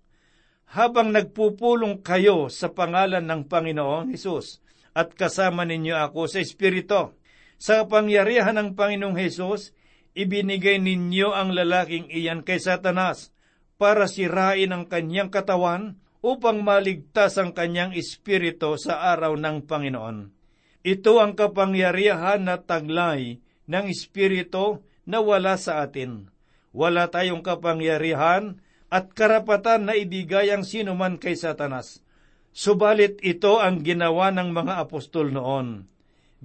Habang 0.68 1.12
nagpupulong 1.12 2.06
kayo 2.06 2.54
sa 2.54 2.70
pangalan 2.70 3.26
ng 3.26 3.50
Panginoong 3.50 4.14
Hesus 4.14 4.62
at 4.94 5.18
kasama 5.18 5.66
ninyo 5.66 5.96
ako 5.98 6.30
sa 6.30 6.40
Espiritu, 6.40 7.18
sa 7.58 7.90
pangyarihan 7.90 8.54
ng 8.54 8.70
Panginoong 8.78 9.18
Hesus, 9.18 9.74
ibinigay 10.14 10.78
ninyo 10.78 11.34
ang 11.34 11.54
lalaking 11.54 12.10
iyan 12.14 12.46
kay 12.46 12.62
Satanas 12.62 13.34
para 13.78 14.06
sirain 14.10 14.74
ang 14.74 14.86
kanyang 14.86 15.30
katawan 15.30 15.98
upang 16.22 16.66
maligtas 16.66 17.38
ang 17.38 17.54
kanyang 17.54 17.94
espiritu 17.94 18.76
sa 18.76 19.14
araw 19.14 19.38
ng 19.38 19.70
Panginoon. 19.70 20.34
Ito 20.82 21.22
ang 21.22 21.38
kapangyarihan 21.38 22.44
na 22.44 22.58
taglay 22.58 23.40
ng 23.70 23.86
espiritu 23.88 24.82
na 25.06 25.22
wala 25.22 25.56
sa 25.56 25.86
atin. 25.86 26.32
Wala 26.78 27.10
tayong 27.10 27.42
kapangyarihan 27.42 28.62
at 28.94 29.10
karapatan 29.18 29.90
na 29.90 29.98
ibigay 29.98 30.54
ang 30.54 30.62
sinuman 30.62 31.18
kay 31.18 31.34
Satanas. 31.34 32.06
Subalit 32.54 33.18
ito 33.26 33.58
ang 33.58 33.82
ginawa 33.82 34.30
ng 34.30 34.54
mga 34.54 34.86
apostol 34.86 35.34
noon. 35.34 35.90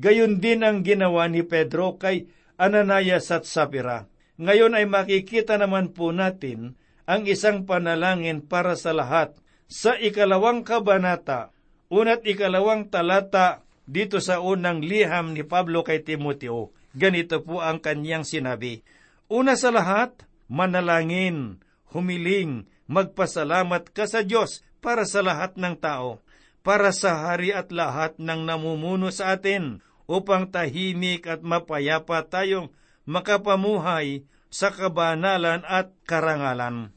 Gayon 0.01 0.41
din 0.41 0.65
ang 0.65 0.81
ginawa 0.89 1.29
ni 1.29 1.45
Pedro 1.45 2.01
kay 2.01 2.33
Ananias 2.57 3.29
at 3.29 3.45
Sapira. 3.45 4.09
Ngayon 4.41 4.73
ay 4.73 4.89
makikita 4.89 5.61
naman 5.61 5.93
po 5.93 6.17
natin 6.17 6.81
ang 7.05 7.29
isang 7.29 7.69
panalangin 7.69 8.41
para 8.41 8.73
sa 8.73 8.97
lahat 8.97 9.37
sa 9.69 10.01
ikalawang 10.01 10.65
kabanata, 10.65 11.53
una't 11.93 12.25
ikalawang 12.25 12.89
talata 12.89 13.69
dito 13.85 14.17
sa 14.17 14.41
unang 14.41 14.81
liham 14.81 15.37
ni 15.37 15.45
Pablo 15.45 15.85
kay 15.85 16.01
Timoteo. 16.01 16.73
Ganito 16.97 17.41
po 17.45 17.61
ang 17.61 17.81
kanyang 17.81 18.25
sinabi. 18.25 18.81
Una 19.33 19.57
sa 19.57 19.73
lahat, 19.73 20.29
manalangin, 20.45 21.57
humiling, 21.89 22.69
magpasalamat 22.85 23.89
ka 23.89 24.05
sa 24.05 24.21
Diyos 24.21 24.61
para 24.85 25.09
sa 25.09 25.25
lahat 25.25 25.57
ng 25.57 25.73
tao, 25.81 26.21
para 26.61 26.93
sa 26.93 27.17
hari 27.17 27.49
at 27.49 27.73
lahat 27.73 28.21
ng 28.21 28.45
namumuno 28.45 29.09
sa 29.09 29.33
atin, 29.33 29.81
upang 30.05 30.53
tahimik 30.53 31.25
at 31.25 31.41
mapayapa 31.41 32.29
tayong 32.29 32.77
makapamuhay 33.09 34.29
sa 34.53 34.69
kabanalan 34.69 35.65
at 35.65 35.97
karangalan. 36.05 36.93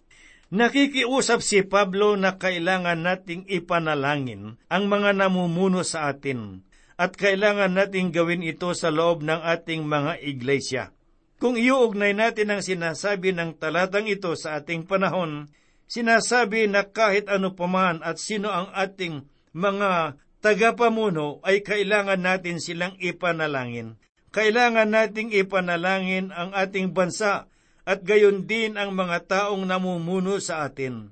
Nakikiusap 0.52 1.40
si 1.40 1.64
Pablo 1.64 2.20
na 2.20 2.36
kailangan 2.36 3.00
nating 3.00 3.48
ipanalangin 3.48 4.60
ang 4.68 4.92
mga 4.92 5.16
namumuno 5.16 5.88
sa 5.88 6.12
atin 6.12 6.68
at 7.00 7.16
kailangan 7.16 7.72
nating 7.80 8.12
gawin 8.12 8.44
ito 8.44 8.76
sa 8.76 8.92
loob 8.92 9.24
ng 9.24 9.40
ating 9.40 9.88
mga 9.88 10.20
iglesia. 10.20 10.95
Kung 11.36 11.60
iuugnay 11.60 12.16
natin 12.16 12.56
ang 12.56 12.62
sinasabi 12.64 13.36
ng 13.36 13.60
talatang 13.60 14.08
ito 14.08 14.32
sa 14.40 14.64
ating 14.64 14.88
panahon, 14.88 15.52
sinasabi 15.86 16.72
na 16.72 16.88
kahit 16.88 17.28
ano 17.28 17.52
paman 17.52 18.00
at 18.00 18.24
sino 18.24 18.48
ang 18.48 18.72
ating 18.72 19.28
mga 19.52 20.16
tagapamuno 20.40 21.44
ay 21.44 21.60
kailangan 21.60 22.24
natin 22.24 22.64
silang 22.64 22.96
ipanalangin. 23.04 24.00
Kailangan 24.32 24.92
nating 24.92 25.32
ipanalangin 25.36 26.32
ang 26.32 26.56
ating 26.56 26.96
bansa 26.96 27.48
at 27.84 28.04
gayon 28.04 28.48
din 28.48 28.76
ang 28.76 28.96
mga 28.96 29.28
taong 29.28 29.64
namumuno 29.64 30.40
sa 30.40 30.68
atin. 30.68 31.12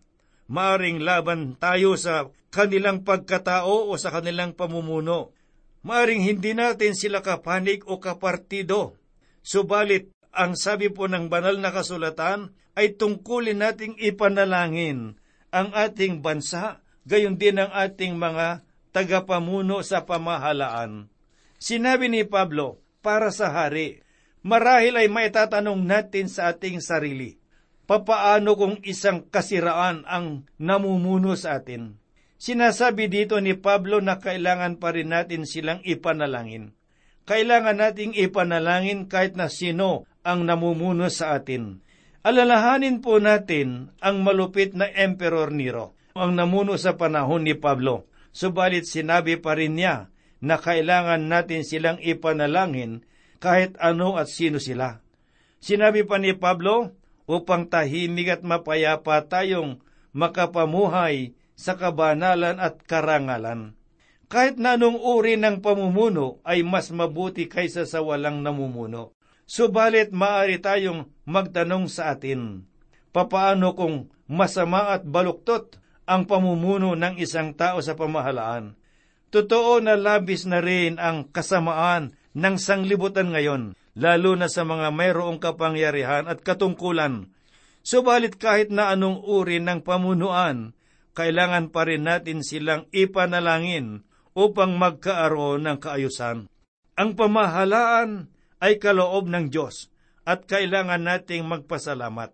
Maaring 0.51 1.00
laban 1.00 1.56
tayo 1.56 1.96
sa 1.96 2.27
kanilang 2.51 3.08
pagkatao 3.08 3.88
o 3.88 3.96
sa 3.96 4.12
kanilang 4.12 4.56
pamumuno. 4.56 5.32
Maaring 5.84 6.24
hindi 6.24 6.51
natin 6.56 6.96
sila 6.96 7.24
kapanig 7.24 7.84
o 7.88 8.00
kapartido. 8.00 8.96
Subalit, 9.44 10.10
ang 10.34 10.56
sabi 10.58 10.90
po 10.90 11.06
ng 11.06 11.30
banal 11.30 11.60
na 11.60 11.70
kasulatan 11.70 12.56
ay 12.74 12.98
tungkulin 12.98 13.62
nating 13.62 14.00
ipanalangin 14.02 15.20
ang 15.54 15.70
ating 15.70 16.26
bansa, 16.26 16.82
gayon 17.06 17.38
din 17.38 17.62
ang 17.62 17.70
ating 17.70 18.18
mga 18.18 18.66
tagapamuno 18.90 19.86
sa 19.86 20.10
pamahalaan. 20.10 21.14
Sinabi 21.62 22.10
ni 22.10 22.26
Pablo, 22.26 22.82
para 23.06 23.30
sa 23.30 23.54
hari, 23.54 24.02
marahil 24.42 24.98
ay 24.98 25.12
maitatanong 25.12 25.86
natin 25.86 26.26
sa 26.32 26.50
ating 26.50 26.82
sarili, 26.82 27.38
papaano 27.86 28.58
kung 28.58 28.82
isang 28.82 29.27
kasiraan 29.29 30.08
ang 30.10 30.50
namumuno 30.58 31.38
sa 31.38 31.62
atin? 31.62 32.01
Sinasabi 32.42 33.12
dito 33.12 33.38
ni 33.38 33.53
Pablo 33.53 34.01
na 34.01 34.18
kailangan 34.18 34.82
pa 34.82 34.96
rin 34.96 35.14
natin 35.14 35.46
silang 35.46 35.79
ipanalangin. 35.86 36.74
Kailangan 37.24 37.79
nating 37.79 38.14
ipanalangin 38.20 39.07
kahit 39.07 39.40
na 39.40 39.48
sino 39.48 40.03
ang 40.27 40.44
namumuno 40.44 41.07
sa 41.07 41.40
atin. 41.40 41.79
Alalahanin 42.24 43.03
po 43.03 43.20
natin 43.20 43.92
ang 44.00 44.24
malupit 44.24 44.72
na 44.75 44.88
Emperor 44.88 45.51
Nero, 45.51 45.96
ang 46.16 46.36
namuno 46.36 46.79
sa 46.79 46.96
panahon 46.96 47.44
ni 47.44 47.55
Pablo. 47.55 48.07
Subalit 48.31 48.88
sinabi 48.88 49.40
pa 49.40 49.55
rin 49.55 49.75
niya 49.75 50.12
na 50.44 50.59
kailangan 50.59 51.27
natin 51.27 51.64
silang 51.68 52.00
ipanalangin 52.00 53.03
kahit 53.44 53.75
ano 53.79 54.16
at 54.16 54.31
sino 54.31 54.59
sila. 54.59 55.03
Sinabi 55.64 56.03
pa 56.03 56.20
ni 56.20 56.36
Pablo, 56.36 56.92
upang 57.24 57.72
tahimik 57.72 58.40
at 58.40 58.42
mapayapa 58.44 59.24
tayong 59.27 59.79
makapamuhay 60.12 61.36
sa 61.55 61.79
kabanalan 61.79 62.59
at 62.59 62.83
karangalan. 62.83 63.77
Kahit 64.33 64.57
na 64.57 64.74
anong 64.74 64.98
uri 64.98 65.37
ng 65.37 65.61
pamumuno 65.61 66.41
ay 66.41 66.65
mas 66.65 66.89
mabuti 66.89 67.46
kaysa 67.46 67.85
sa 67.85 68.01
walang 68.01 68.41
namumuno. 68.41 69.13
Subalit 69.46 70.09
maaari 70.09 70.57
tayong 70.57 71.05
magtanong 71.29 71.85
sa 71.85 72.17
atin, 72.17 72.65
papaano 73.13 73.77
kung 73.77 74.09
masama 74.25 74.89
at 74.89 75.05
baluktot 75.05 75.77
ang 76.09 76.25
pamumuno 76.25 76.98
ng 76.98 77.22
isang 77.22 77.53
tao 77.53 77.77
sa 77.85 77.93
pamahalaan? 77.93 78.74
Totoo 79.29 79.85
na 79.85 79.93
labis 79.93 80.50
na 80.50 80.65
rin 80.65 80.98
ang 80.98 81.29
kasamaan 81.29 82.17
ng 82.33 82.55
sanglibutan 82.57 83.29
ngayon, 83.37 83.77
lalo 83.93 84.33
na 84.33 84.50
sa 84.50 84.65
mga 84.65 84.89
mayroong 84.89 85.37
kapangyarihan 85.37 86.25
at 86.25 86.41
katungkulan. 86.41 87.29
Subalit 87.85 88.41
kahit 88.41 88.74
na 88.74 88.89
anong 88.98 89.22
uri 89.29 89.61
ng 89.61 89.85
pamunuan, 89.85 90.74
kailangan 91.13 91.69
pa 91.69 91.85
rin 91.85 92.09
natin 92.09 92.41
silang 92.41 92.89
ipanalangin 92.89 94.09
upang 94.33 94.77
magkaaroon 94.77 95.65
ng 95.65 95.77
kaayusan. 95.81 96.50
Ang 96.93 97.09
pamahalaan 97.17 98.29
ay 98.61 98.77
kaloob 98.77 99.29
ng 99.29 99.50
Diyos 99.50 99.89
at 100.25 100.46
kailangan 100.46 101.01
nating 101.01 101.46
magpasalamat. 101.46 102.33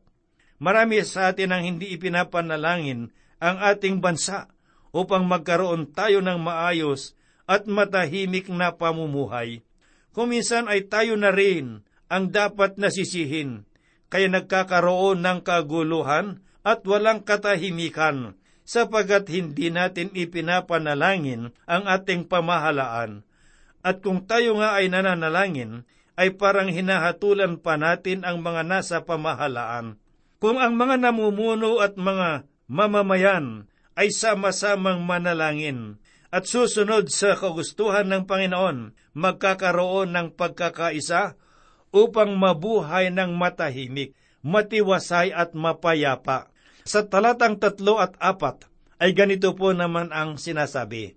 Marami 0.60 1.00
sa 1.08 1.32
atin 1.32 1.56
ang 1.56 1.64
hindi 1.64 1.96
ipinapanalangin 1.96 3.12
ang 3.40 3.58
ating 3.64 4.04
bansa 4.04 4.52
upang 4.92 5.24
magkaroon 5.24 5.96
tayo 5.96 6.20
ng 6.20 6.40
maayos 6.44 7.16
at 7.48 7.66
matahimik 7.66 8.52
na 8.52 8.76
pamumuhay. 8.76 9.64
Kuminsan 10.12 10.68
ay 10.68 10.92
tayo 10.92 11.16
na 11.16 11.32
rin 11.32 11.88
ang 12.12 12.34
dapat 12.34 12.76
nasisihin, 12.76 13.64
kaya 14.12 14.28
nagkakaroon 14.28 15.22
ng 15.22 15.40
kaguluhan 15.46 16.42
at 16.66 16.84
walang 16.84 17.24
katahimikan 17.24 18.36
sapagat 18.70 19.34
hindi 19.34 19.74
natin 19.74 20.14
ipinapanalangin 20.14 21.50
ang 21.66 21.84
ating 21.90 22.30
pamahalaan. 22.30 23.26
At 23.82 24.06
kung 24.06 24.30
tayo 24.30 24.62
nga 24.62 24.78
ay 24.78 24.94
nananalangin, 24.94 25.90
ay 26.14 26.38
parang 26.38 26.70
hinahatulan 26.70 27.58
pa 27.58 27.82
natin 27.82 28.22
ang 28.28 28.46
mga 28.46 28.62
nasa 28.68 29.02
pamahalaan. 29.02 29.98
Kung 30.38 30.62
ang 30.62 30.78
mga 30.78 31.02
namumuno 31.02 31.82
at 31.82 31.98
mga 31.98 32.46
mamamayan 32.70 33.66
ay 33.98 34.14
sama-samang 34.14 35.02
manalangin 35.02 35.98
at 36.30 36.46
susunod 36.46 37.10
sa 37.10 37.34
kagustuhan 37.34 38.06
ng 38.06 38.30
Panginoon, 38.30 38.94
magkakaroon 39.18 40.14
ng 40.14 40.28
pagkakaisa 40.38 41.40
upang 41.90 42.38
mabuhay 42.38 43.10
ng 43.10 43.34
matahimik, 43.34 44.14
matiwasay 44.46 45.34
at 45.34 45.58
mapayapa. 45.58 46.54
Sa 46.90 47.06
talatang 47.06 47.62
tatlo 47.62 48.02
at 48.02 48.18
apat 48.18 48.66
ay 48.98 49.14
ganito 49.14 49.54
po 49.54 49.78
naman 49.78 50.10
ang 50.10 50.42
sinasabi. 50.42 51.14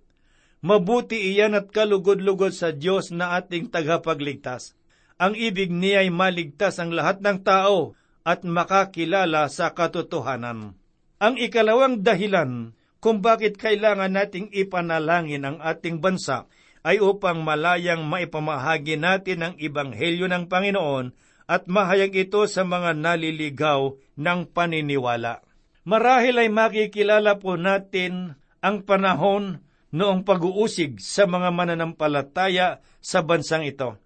Mabuti 0.60 1.32
iyan 1.32 1.56
at 1.56 1.72
kalugod-lugod 1.72 2.52
sa 2.52 2.76
Diyos 2.76 3.08
na 3.08 3.40
ating 3.40 3.72
tagapagligtas. 3.72 4.76
Ang 5.16 5.32
ibig 5.32 5.72
niya 5.72 6.04
ay 6.04 6.12
maligtas 6.12 6.76
ang 6.76 6.92
lahat 6.92 7.24
ng 7.24 7.40
tao 7.40 7.96
at 8.20 8.44
makakilala 8.44 9.48
sa 9.48 9.72
katotohanan. 9.72 10.76
Ang 11.16 11.34
ikalawang 11.40 12.04
dahilan 12.04 12.76
kung 13.00 13.24
bakit 13.24 13.56
kailangan 13.56 14.12
nating 14.12 14.52
ipanalangin 14.52 15.48
ang 15.48 15.56
ating 15.56 16.04
bansa 16.04 16.52
ay 16.84 17.00
upang 17.00 17.40
malayang 17.40 18.04
maipamahagi 18.04 19.00
natin 19.00 19.40
ang 19.40 19.54
ibanghelyo 19.56 20.28
ng 20.28 20.52
Panginoon 20.52 21.16
at 21.48 21.64
mahayag 21.64 22.12
ito 22.12 22.44
sa 22.44 22.60
mga 22.60 22.92
naliligaw 22.92 23.96
ng 24.20 24.40
paniniwala. 24.52 25.40
Marahil 25.82 26.38
ay 26.38 26.46
makikilala 26.46 27.42
po 27.42 27.58
natin 27.58 28.38
ang 28.62 28.86
panahon 28.86 29.66
noong 29.90 30.22
pag-uusig 30.22 31.02
sa 31.02 31.26
mga 31.26 31.50
mananampalataya 31.50 32.78
sa 33.02 33.20
bansang 33.26 33.66
ito. 33.66 33.98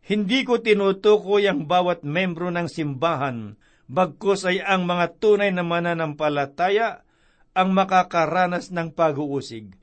Hindi 0.00 0.48
ko 0.48 0.64
tinutukoy 0.64 1.44
ang 1.44 1.68
bawat 1.68 2.02
membro 2.02 2.48
ng 2.48 2.66
simbahan, 2.66 3.60
bagkus 3.84 4.48
ay 4.48 4.64
ang 4.64 4.88
mga 4.88 5.20
tunay 5.20 5.52
na 5.52 5.60
mananampalataya 5.60 7.04
ang 7.52 7.76
makakaranas 7.76 8.72
ng 8.72 8.96
pag-uusig. 8.96 9.76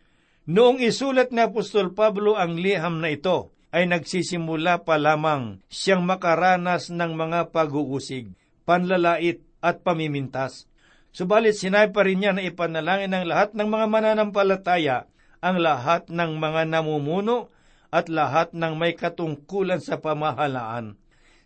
Noong 0.50 0.82
isulat 0.82 1.30
ni 1.30 1.43
Apostol 1.43 1.93
Pablo 1.93 2.34
ang 2.34 2.58
liham 2.58 2.97
na 3.04 3.13
ito, 3.13 3.54
ay 3.69 3.86
nagsisimula 3.86 4.88
pa 4.88 4.95
lamang 4.95 5.60
siyang 5.67 6.02
makaranas 6.02 6.88
ng 6.89 7.12
mga 7.13 7.52
pag-uusig, 7.52 8.32
panlalait 8.63 9.43
at 9.60 9.84
pamimintas. 9.84 10.65
Subalit 11.18 11.58
sinay 11.58 11.90
pa 11.90 12.06
rin 12.06 12.22
niya 12.22 12.30
na 12.30 12.46
ipanalangin 12.46 13.10
ng 13.10 13.26
lahat 13.26 13.58
ng 13.58 13.66
mga 13.66 13.90
mananampalataya, 13.90 15.10
ang 15.42 15.58
lahat 15.58 16.14
ng 16.14 16.38
mga 16.38 16.70
namumuno 16.70 17.50
at 17.90 18.06
lahat 18.06 18.54
ng 18.54 18.78
may 18.78 18.94
katungkulan 18.94 19.82
sa 19.82 19.98
pamahalaan, 19.98 20.94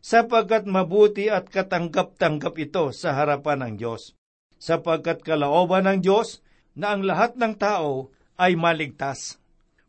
sapagkat 0.04 0.68
mabuti 0.68 1.32
at 1.32 1.48
katanggap-tanggap 1.48 2.52
ito 2.60 2.92
sa 2.92 3.16
harapan 3.16 3.64
ng 3.64 3.74
Diyos, 3.80 4.12
sapagkat 4.60 5.24
kalaoban 5.24 5.88
ng 5.88 6.00
Diyos 6.04 6.44
na 6.76 6.92
ang 6.92 7.08
lahat 7.08 7.40
ng 7.40 7.56
tao 7.56 8.12
ay 8.36 8.60
maligtas. 8.60 9.40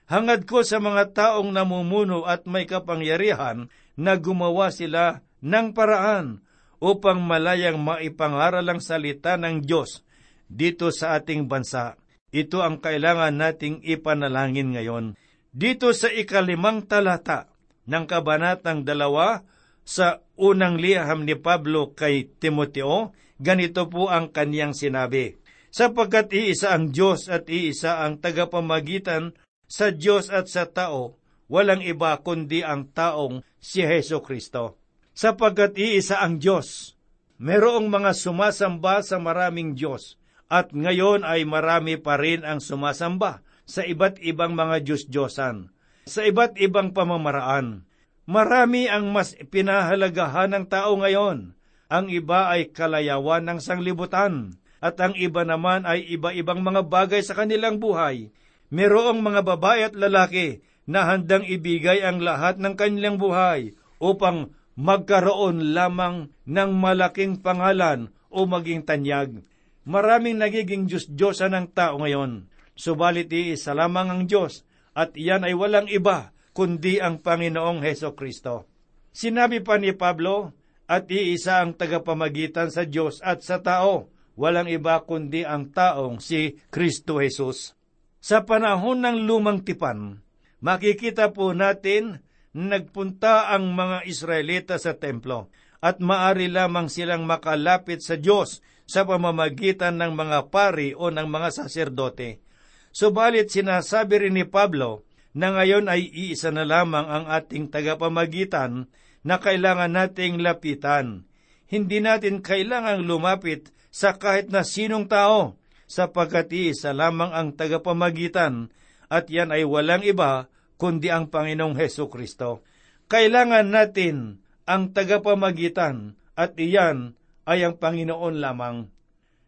Hangad 0.06 0.46
ko 0.46 0.62
sa 0.62 0.78
mga 0.78 1.10
taong 1.10 1.50
namumuno 1.50 2.22
at 2.22 2.46
may 2.46 2.70
kapangyarihan 2.70 3.66
na 3.98 4.14
gumawa 4.14 4.70
sila 4.70 5.26
ng 5.42 5.74
paraan 5.74 6.38
upang 6.82 7.22
malayang 7.22 7.78
maipangaral 7.78 8.66
ang 8.66 8.82
salita 8.82 9.38
ng 9.38 9.62
Diyos 9.62 10.02
dito 10.50 10.90
sa 10.90 11.14
ating 11.14 11.46
bansa. 11.46 11.94
Ito 12.34 12.66
ang 12.66 12.82
kailangan 12.82 13.38
nating 13.38 13.86
ipanalangin 13.86 14.74
ngayon. 14.74 15.14
Dito 15.54 15.94
sa 15.94 16.10
ikalimang 16.10 16.90
talata 16.90 17.46
ng 17.86 18.04
kabanatang 18.10 18.82
dalawa 18.82 19.46
sa 19.86 20.26
unang 20.34 20.82
liham 20.82 21.22
ni 21.22 21.38
Pablo 21.38 21.94
kay 21.94 22.34
Timoteo, 22.42 23.14
ganito 23.38 23.86
po 23.86 24.10
ang 24.10 24.34
kaniyang 24.34 24.74
sinabi, 24.74 25.38
Sapagkat 25.72 26.34
iisa 26.34 26.76
ang 26.76 26.92
Diyos 26.92 27.32
at 27.32 27.48
iisa 27.48 28.04
ang 28.04 28.20
tagapamagitan 28.20 29.32
sa 29.70 29.88
Diyos 29.88 30.28
at 30.28 30.50
sa 30.52 30.68
tao, 30.68 31.16
walang 31.48 31.80
iba 31.80 32.12
kundi 32.20 32.60
ang 32.60 32.92
taong 32.92 33.40
si 33.56 33.80
Heso 33.80 34.20
Kristo. 34.20 34.81
Sapagkat 35.12 35.76
iisa 35.76 36.20
ang 36.24 36.40
Diyos, 36.40 36.96
merong 37.36 37.92
mga 37.92 38.16
sumasamba 38.16 39.04
sa 39.04 39.20
maraming 39.20 39.76
Diyos, 39.76 40.16
at 40.48 40.72
ngayon 40.72 41.24
ay 41.24 41.44
marami 41.48 42.00
pa 42.00 42.16
rin 42.16 42.44
ang 42.44 42.60
sumasamba 42.60 43.44
sa 43.68 43.84
iba't 43.84 44.20
ibang 44.24 44.56
mga 44.56 44.84
Diyos-Diyosan, 44.84 45.72
sa 46.08 46.20
iba't 46.24 46.56
ibang 46.60 46.96
pamamaraan. 46.96 47.84
Marami 48.24 48.88
ang 48.88 49.10
mas 49.10 49.36
pinahalagahan 49.36 50.54
ng 50.54 50.64
tao 50.70 50.96
ngayon. 50.96 51.58
Ang 51.92 52.06
iba 52.08 52.48
ay 52.48 52.72
kalayawan 52.72 53.44
ng 53.44 53.58
sanglibutan, 53.60 54.56
at 54.80 54.96
ang 54.98 55.12
iba 55.14 55.44
naman 55.44 55.84
ay 55.84 56.04
iba-ibang 56.08 56.64
mga 56.64 56.88
bagay 56.88 57.20
sa 57.20 57.36
kanilang 57.36 57.78
buhay 57.78 58.32
merong 58.72 59.20
mga 59.20 59.44
babae 59.44 59.80
at 59.84 59.94
lalaki 59.94 60.64
na 60.88 61.04
handang 61.04 61.44
ibigay 61.44 62.00
ang 62.00 62.24
lahat 62.24 62.56
ng 62.56 62.72
kanilang 62.74 63.20
buhay 63.20 63.76
upang 64.00 64.56
magkaroon 64.78 65.76
lamang 65.76 66.32
ng 66.48 66.70
malaking 66.72 67.40
pangalan 67.40 68.08
o 68.32 68.48
maging 68.48 68.82
tanyag. 68.86 69.44
Maraming 69.82 70.38
nagiging 70.38 70.86
Diyos-Diyosa 70.86 71.50
ng 71.50 71.74
tao 71.74 71.98
ngayon, 71.98 72.46
subalit 72.78 73.28
iisa 73.28 73.74
lamang 73.74 74.08
ang 74.08 74.22
Diyos 74.24 74.62
at 74.94 75.12
iyan 75.18 75.44
ay 75.44 75.54
walang 75.56 75.90
iba 75.90 76.32
kundi 76.52 77.00
ang 77.02 77.20
Panginoong 77.20 77.82
Heso 77.82 78.12
Kristo. 78.14 78.68
Sinabi 79.12 79.60
pa 79.60 79.76
ni 79.76 79.92
Pablo, 79.92 80.56
at 80.92 81.08
iisa 81.08 81.64
ang 81.64 81.72
tagapamagitan 81.72 82.68
sa 82.68 82.84
Diyos 82.84 83.24
at 83.24 83.40
sa 83.40 83.64
tao, 83.64 84.12
walang 84.36 84.68
iba 84.68 85.00
kundi 85.08 85.40
ang 85.40 85.72
taong 85.72 86.20
si 86.20 86.60
Kristo 86.68 87.16
Jesus. 87.16 87.72
Sa 88.20 88.44
panahon 88.44 89.00
ng 89.00 89.24
lumang 89.24 89.64
tipan, 89.64 90.20
makikita 90.60 91.32
po 91.32 91.56
natin 91.56 92.20
na 92.20 92.20
nagpunta 92.52 93.52
ang 93.52 93.72
mga 93.72 94.04
Israelita 94.04 94.76
sa 94.76 94.96
templo 94.96 95.48
at 95.82 95.98
maari 95.98 96.52
lamang 96.52 96.86
silang 96.92 97.24
makalapit 97.24 98.04
sa 98.04 98.20
Diyos 98.20 98.60
sa 98.84 99.08
pamamagitan 99.08 99.98
ng 99.98 100.12
mga 100.12 100.52
pari 100.52 100.92
o 100.92 101.08
ng 101.08 101.26
mga 101.26 101.48
saserdote. 101.64 102.44
Subalit 102.92 103.48
sinasabi 103.48 104.28
rin 104.28 104.36
ni 104.36 104.44
Pablo 104.44 105.08
na 105.32 105.48
ngayon 105.56 105.88
ay 105.88 106.12
iisa 106.12 106.52
na 106.52 106.68
lamang 106.68 107.08
ang 107.08 107.24
ating 107.24 107.72
tagapamagitan 107.72 108.92
na 109.24 109.40
kailangan 109.40 109.96
nating 109.96 110.44
lapitan. 110.44 111.24
Hindi 111.72 112.04
natin 112.04 112.44
kailangang 112.44 113.08
lumapit 113.08 113.72
sa 113.88 114.20
kahit 114.20 114.52
na 114.52 114.60
sinong 114.60 115.08
tao, 115.08 115.56
sapagkat 115.88 116.52
iisa 116.52 116.92
lamang 116.92 117.32
ang 117.32 117.56
tagapamagitan 117.56 118.68
at 119.08 119.28
yan 119.32 119.56
ay 119.56 119.64
walang 119.64 120.04
iba 120.04 120.51
kundi 120.82 121.14
ang 121.14 121.30
Panginoong 121.30 121.78
Heso 121.78 122.10
Kristo. 122.10 122.66
Kailangan 123.06 123.70
natin 123.70 124.42
ang 124.66 124.90
tagapamagitan 124.90 126.18
at 126.34 126.58
iyan 126.58 127.14
ay 127.46 127.62
ang 127.62 127.78
Panginoon 127.78 128.42
lamang. 128.42 128.90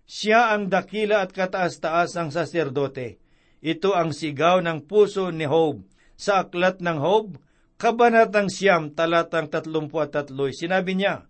Siya 0.07 0.55
ang 0.55 0.71
dakila 0.71 1.27
at 1.27 1.35
kataas-taas 1.35 2.15
ang 2.15 2.31
saserdote. 2.31 3.19
Ito 3.59 3.99
ang 3.99 4.15
sigaw 4.15 4.63
ng 4.63 4.87
puso 4.87 5.35
ni 5.35 5.51
Hob. 5.51 5.83
Sa 6.15 6.47
aklat 6.47 6.79
ng 6.79 7.03
Hob, 7.03 7.43
Kabanatang 7.75 8.47
Siyam, 8.47 8.95
talatang 8.95 9.51
33, 9.51 10.31
sinabi 10.55 10.95
niya, 10.95 11.27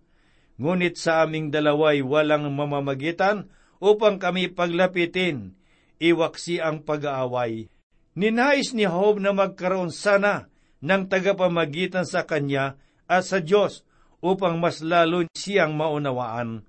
Ngunit 0.61 1.01
sa 1.01 1.25
aming 1.25 1.49
dalaway 1.49 2.05
walang 2.05 2.45
mamamagitan 2.53 3.49
upang 3.81 4.21
kami 4.21 4.53
paglapitin, 4.53 5.57
iwaksi 5.97 6.61
ang 6.61 6.85
pag-aaway. 6.85 7.73
Ninais 8.15 8.71
ni 8.71 8.87
Job 8.87 9.19
na 9.19 9.35
magkaroon 9.35 9.91
sana 9.91 10.47
ng 10.79 11.11
tagapamagitan 11.11 12.07
sa 12.07 12.23
kanya 12.23 12.79
at 13.11 13.27
sa 13.27 13.43
Diyos 13.43 13.83
upang 14.23 14.55
mas 14.55 14.79
lalo 14.79 15.27
siyang 15.35 15.75
maunawaan. 15.75 16.63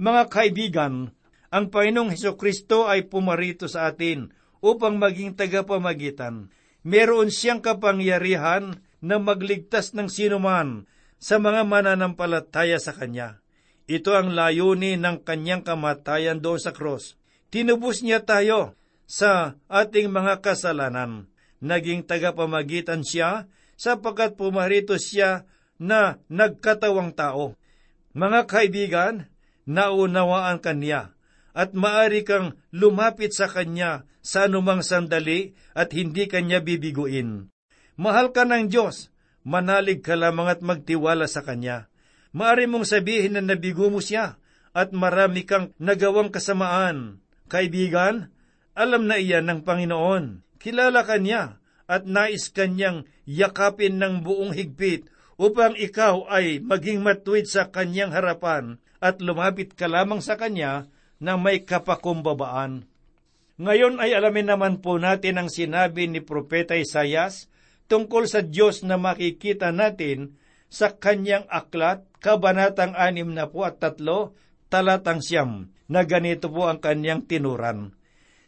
Mga 0.00 0.22
kaibigan, 0.32 1.12
ang 1.52 1.68
Panginoong 1.68 2.16
Heso 2.16 2.40
Kristo 2.40 2.88
ay 2.88 3.04
pumarito 3.06 3.68
sa 3.68 3.92
atin 3.92 4.32
upang 4.64 4.96
maging 4.96 5.36
tagapamagitan. 5.36 6.48
Meron 6.80 7.28
siyang 7.28 7.60
kapangyarihan 7.60 8.80
na 9.04 9.16
magligtas 9.20 9.92
ng 9.92 10.08
sinuman 10.08 10.88
sa 11.20 11.36
mga 11.36 11.68
mananampalataya 11.68 12.80
sa 12.80 12.96
Kanya. 12.96 13.44
Ito 13.86 14.16
ang 14.16 14.34
layunin 14.34 15.04
ng 15.04 15.22
kanyang 15.22 15.62
kamatayan 15.62 16.42
doon 16.42 16.58
sa 16.58 16.74
cross. 16.74 17.14
Tinubos 17.54 18.02
niya 18.02 18.26
tayo 18.26 18.74
sa 19.06 19.56
ating 19.70 20.10
mga 20.10 20.42
kasalanan. 20.44 21.30
Naging 21.62 22.04
tagapamagitan 22.04 23.00
siya 23.00 23.48
sapagkat 23.80 24.36
pumarito 24.36 25.00
siya 25.00 25.48
na 25.80 26.20
nagkatawang 26.28 27.16
tao. 27.16 27.56
Mga 28.12 28.40
kaibigan, 28.44 29.14
naunawaan 29.64 30.60
kanya 30.60 31.16
at 31.56 31.72
maari 31.72 32.20
kang 32.26 32.60
lumapit 32.68 33.32
sa 33.32 33.48
kanya 33.48 34.04
sa 34.20 34.44
anumang 34.44 34.84
sandali 34.84 35.56
at 35.72 35.96
hindi 35.96 36.28
kanya 36.28 36.60
bibiguin. 36.60 37.48
Mahal 37.96 38.36
ka 38.36 38.44
ng 38.44 38.68
Diyos, 38.68 39.08
manalig 39.40 40.04
ka 40.04 40.12
lamang 40.20 40.52
at 40.52 40.60
magtiwala 40.60 41.24
sa 41.24 41.40
kanya 41.40 41.88
Maari 42.36 42.68
mong 42.68 42.84
sabihin 42.84 43.32
na 43.32 43.40
nabigo 43.40 43.88
mo 43.88 44.04
siya 44.04 44.36
at 44.76 44.92
marami 44.92 45.48
kang 45.48 45.72
nagawang 45.80 46.28
kasamaan. 46.28 47.24
Kaibigan, 47.48 48.28
alam 48.76 49.08
na 49.08 49.16
iyan 49.16 49.48
ng 49.48 49.60
Panginoon. 49.64 50.44
Kilala 50.60 51.02
ka 51.02 51.16
niya 51.16 51.58
at 51.88 52.04
nais 52.04 52.52
kanyang 52.52 53.08
yakapin 53.24 53.96
ng 53.96 54.20
buong 54.20 54.52
higpit 54.52 55.08
upang 55.40 55.72
ikaw 55.74 56.28
ay 56.28 56.60
maging 56.60 57.00
matuwid 57.00 57.48
sa 57.48 57.72
kanyang 57.72 58.12
harapan 58.12 58.76
at 59.00 59.24
lumapit 59.24 59.72
ka 59.72 59.88
lamang 59.88 60.20
sa 60.20 60.36
kanya 60.36 60.88
na 61.16 61.40
may 61.40 61.64
kapakumbabaan. 61.64 62.84
Ngayon 63.56 63.96
ay 64.04 64.12
alamin 64.12 64.52
naman 64.52 64.84
po 64.84 65.00
natin 65.00 65.40
ang 65.40 65.48
sinabi 65.48 66.04
ni 66.12 66.20
Propeta 66.20 66.76
Isayas 66.76 67.48
tungkol 67.88 68.28
sa 68.28 68.44
Diyos 68.44 68.84
na 68.84 69.00
makikita 69.00 69.72
natin 69.72 70.36
sa 70.68 70.92
kanyang 70.92 71.48
aklat, 71.48 72.04
kabanatang 72.20 72.92
anim 72.92 73.32
na 73.32 73.48
po 73.48 73.64
at 73.64 73.80
tatlo, 73.80 74.36
talatang 74.68 75.22
siyam, 75.24 75.72
na 75.86 76.02
ganito 76.02 76.50
po 76.50 76.66
ang 76.68 76.82
kanyang 76.82 77.24
tinuran. 77.24 77.96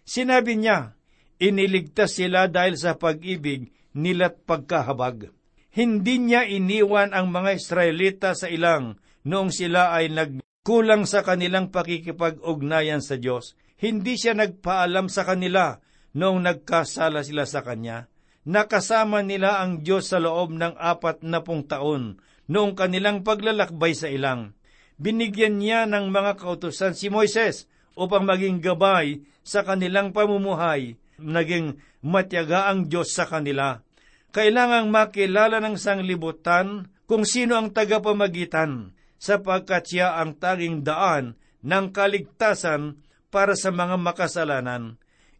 Sinabi 0.08 0.56
niya, 0.56 0.96
iniligtas 1.36 2.16
sila 2.16 2.48
dahil 2.48 2.80
sa 2.80 2.96
pag-ibig 2.96 3.68
nila't 3.92 4.48
pagkahabag. 4.48 5.28
Hindi 5.68 6.16
niya 6.16 6.48
iniwan 6.48 7.12
ang 7.12 7.28
mga 7.28 7.60
Israelita 7.60 8.32
sa 8.32 8.48
ilang 8.48 8.96
noong 9.28 9.52
sila 9.52 9.92
ay 9.92 10.08
nagkulang 10.08 11.04
sa 11.04 11.20
kanilang 11.20 11.68
pakikipag-ugnayan 11.68 13.04
sa 13.04 13.20
Diyos. 13.20 13.52
Hindi 13.76 14.16
siya 14.16 14.32
nagpaalam 14.32 15.12
sa 15.12 15.28
kanila 15.28 15.76
noong 16.16 16.40
nagkasala 16.40 17.20
sila 17.20 17.44
sa 17.44 17.60
Kanya 17.60 18.08
nakasama 18.48 19.20
nila 19.20 19.60
ang 19.60 19.84
Diyos 19.84 20.08
sa 20.08 20.16
loob 20.16 20.56
ng 20.56 20.72
apat 20.80 21.20
na 21.20 21.44
pung 21.44 21.68
taon 21.68 22.16
noong 22.48 22.72
kanilang 22.72 23.20
paglalakbay 23.20 23.92
sa 23.92 24.08
ilang. 24.08 24.56
Binigyan 24.96 25.60
niya 25.60 25.84
ng 25.84 26.08
mga 26.08 26.40
kautusan 26.40 26.96
si 26.96 27.12
Moises 27.12 27.68
upang 27.98 28.22
maging 28.22 28.62
gabay 28.62 29.26
sa 29.42 29.66
kanilang 29.66 30.14
pamumuhay, 30.14 30.94
naging 31.18 31.82
matyaga 31.98 32.70
ang 32.70 32.86
Diyos 32.86 33.10
sa 33.10 33.26
kanila. 33.26 33.82
Kailangang 34.30 34.94
makilala 34.94 35.58
ng 35.58 35.74
sanglibutan 35.74 36.94
kung 37.10 37.26
sino 37.26 37.58
ang 37.58 37.74
tagapamagitan, 37.74 38.94
sapagkat 39.18 39.90
siya 39.90 40.22
ang 40.22 40.38
taging 40.38 40.86
daan 40.86 41.34
ng 41.66 41.90
kaligtasan 41.90 43.02
para 43.34 43.58
sa 43.58 43.74
mga 43.74 43.98
makasalanan. 43.98 44.96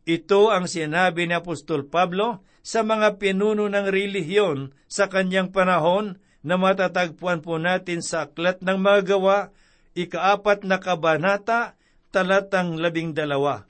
Ito 0.09 0.51
ang 0.51 0.67
sinabi 0.67 1.31
ni 1.31 1.37
Apostol 1.37 1.87
Pablo 1.87 2.43
sa 2.65 2.83
mga 2.83 3.23
pinuno 3.23 3.71
ng 3.71 3.87
relihiyon 3.87 4.75
sa 4.91 5.07
kanyang 5.07 5.55
panahon 5.55 6.19
na 6.43 6.57
matatagpuan 6.57 7.45
po 7.45 7.61
natin 7.61 8.01
sa 8.03 8.27
Aklat 8.27 8.65
ng 8.65 8.79
Mga 8.81 9.15
Gawa, 9.15 9.39
ikaapat 9.95 10.65
na 10.65 10.81
kabanata, 10.81 11.78
talatang 12.15 12.81
labing 12.81 13.13
dalawa. 13.17 13.65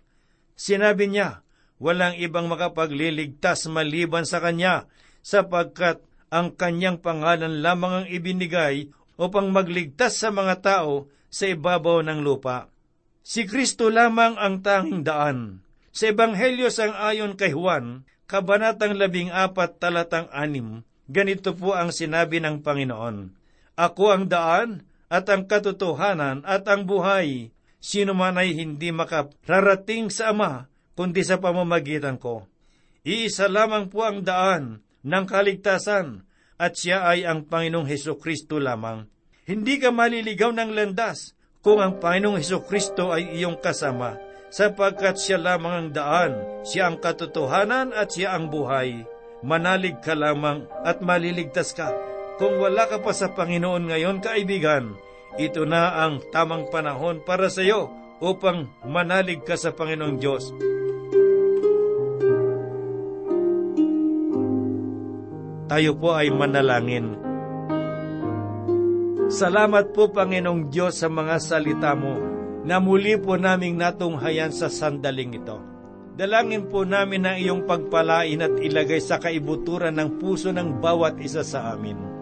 Sinabi 0.59 1.11
niya, 1.11 1.46
walang 1.79 2.18
ibang 2.18 2.51
makapagliligtas 2.51 3.70
maliban 3.70 4.27
sa 4.27 4.42
Kanya, 4.42 4.90
sapagkat 5.22 6.03
ang 6.29 6.55
Kanyang 6.55 6.98
pangalan 6.98 7.62
lamang 7.62 8.05
ang 8.05 8.07
ibinigay 8.11 8.90
upang 9.18 9.51
magligtas 9.51 10.18
sa 10.18 10.31
mga 10.31 10.62
tao 10.62 11.11
sa 11.29 11.51
ibabaw 11.51 12.03
ng 12.07 12.20
lupa. 12.22 12.70
Si 13.22 13.44
Kristo 13.44 13.92
lamang 13.92 14.40
ang 14.40 14.64
tanging 14.64 15.05
daan. 15.05 15.61
Sa 15.92 16.09
Ebanghelyo 16.09 16.70
sang 16.72 16.94
ayon 16.96 17.37
kay 17.37 17.53
Juan, 17.53 18.09
Kabanatang 18.29 19.01
labing 19.01 19.33
apat 19.33 19.81
talatang 19.81 20.29
anim, 20.37 20.85
ganito 21.09 21.57
po 21.57 21.72
ang 21.72 21.88
sinabi 21.88 22.44
ng 22.44 22.61
Panginoon, 22.61 23.33
Ako 23.72 24.05
ang 24.12 24.29
daan 24.29 24.85
at 25.09 25.24
ang 25.33 25.48
katotohanan 25.48 26.44
at 26.44 26.68
ang 26.68 26.85
buhay. 26.85 27.48
Sino 27.79 28.12
man 28.14 28.37
ay 28.38 28.59
hindi 28.59 28.91
makararating 28.91 30.11
sa 30.11 30.35
Ama, 30.35 30.67
kundi 30.99 31.23
sa 31.23 31.38
pamamagitan 31.38 32.19
ko. 32.19 32.47
Iisa 33.07 33.47
lamang 33.47 33.88
po 33.88 34.03
ang 34.03 34.27
daan 34.27 34.83
ng 35.07 35.25
kaligtasan, 35.25 36.27
at 36.59 36.75
siya 36.75 37.07
ay 37.07 37.23
ang 37.23 37.47
Panginoong 37.47 37.87
Heso 37.87 38.19
Kristo 38.19 38.59
lamang. 38.59 39.07
Hindi 39.47 39.79
ka 39.79 39.95
maliligaw 39.95 40.51
ng 40.51 40.75
landas 40.75 41.38
kung 41.62 41.79
ang 41.79 42.03
Panginoong 42.03 42.43
Heso 42.43 42.67
Kristo 42.67 43.14
ay 43.14 43.38
iyong 43.38 43.62
kasama 43.62 44.19
sapagkat 44.49 45.21
siya 45.21 45.38
lamang 45.38 45.75
ang 45.75 45.88
daan, 45.93 46.33
siya 46.64 46.88
ang 46.88 46.97
katotohanan 47.01 47.93
at 47.93 48.12
siya 48.12 48.37
ang 48.37 48.49
buhay. 48.49 49.05
Manalig 49.45 50.03
ka 50.03 50.19
lamang 50.19 50.67
at 50.83 50.99
maliligtas 50.99 51.71
ka. 51.77 51.95
Kung 52.43 52.59
wala 52.59 52.91
ka 52.91 52.99
pa 52.99 53.14
sa 53.14 53.31
Panginoon 53.31 53.87
ngayon, 53.91 54.19
kaibigan, 54.19 54.99
ito 55.37 55.69
na 55.69 56.01
ang 56.07 56.25
tamang 56.33 56.71
panahon 56.73 57.21
para 57.21 57.53
sa 57.53 57.61
iyo 57.61 57.93
upang 58.19 58.73
manalig 58.87 59.45
ka 59.45 59.55
sa 59.55 59.77
Panginoong 59.77 60.17
Diyos. 60.17 60.51
Tayo 65.69 65.93
po 66.01 66.17
ay 66.17 66.33
manalangin. 66.33 67.21
Salamat 69.29 69.93
po, 69.93 70.09
Panginoong 70.09 70.73
Diyos, 70.73 71.05
sa 71.05 71.12
mga 71.12 71.37
salita 71.37 71.93
mo 71.93 72.17
na 72.64 72.81
muli 72.81 73.21
po 73.21 73.37
naming 73.37 73.77
natunghayan 73.77 74.49
sa 74.49 74.73
sandaling 74.73 75.37
ito. 75.37 75.61
Dalangin 76.19 76.67
po 76.67 76.83
namin 76.83 77.29
ang 77.29 77.37
iyong 77.38 77.62
pagpalain 77.69 78.43
at 78.43 78.59
ilagay 78.59 78.99
sa 78.99 79.23
kaibuturan 79.23 79.95
ng 80.01 80.19
puso 80.19 80.51
ng 80.51 80.83
bawat 80.83 81.21
isa 81.23 81.47
sa 81.47 81.77
amin. 81.77 82.17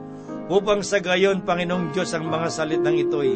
Upang 0.46 0.86
sa 0.86 1.02
gayon, 1.02 1.42
Panginoong 1.42 1.90
Diyos, 1.90 2.14
ang 2.14 2.30
mga 2.30 2.46
salitang 2.54 2.94
ito'y 2.94 3.34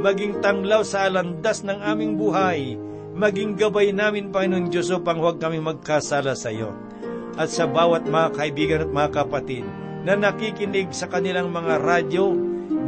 maging 0.00 0.40
tanglaw 0.40 0.80
sa 0.80 1.04
alandas 1.04 1.60
ng 1.64 1.84
aming 1.84 2.16
buhay, 2.16 2.80
maging 3.12 3.60
gabay 3.60 3.92
namin, 3.92 4.32
Panginoong 4.32 4.72
Diyos, 4.72 4.88
upang 4.88 5.20
huwag 5.20 5.36
kami 5.36 5.60
magkasala 5.60 6.32
sa 6.32 6.48
iyo. 6.48 6.72
At 7.36 7.52
sa 7.52 7.68
bawat 7.68 8.08
mga 8.08 8.28
kaibigan 8.32 8.84
at 8.88 8.90
mga 8.92 9.10
kapatid 9.12 9.68
na 10.08 10.16
nakikinig 10.16 10.96
sa 10.96 11.12
kanilang 11.12 11.52
mga 11.52 11.76
radyo, 11.76 12.32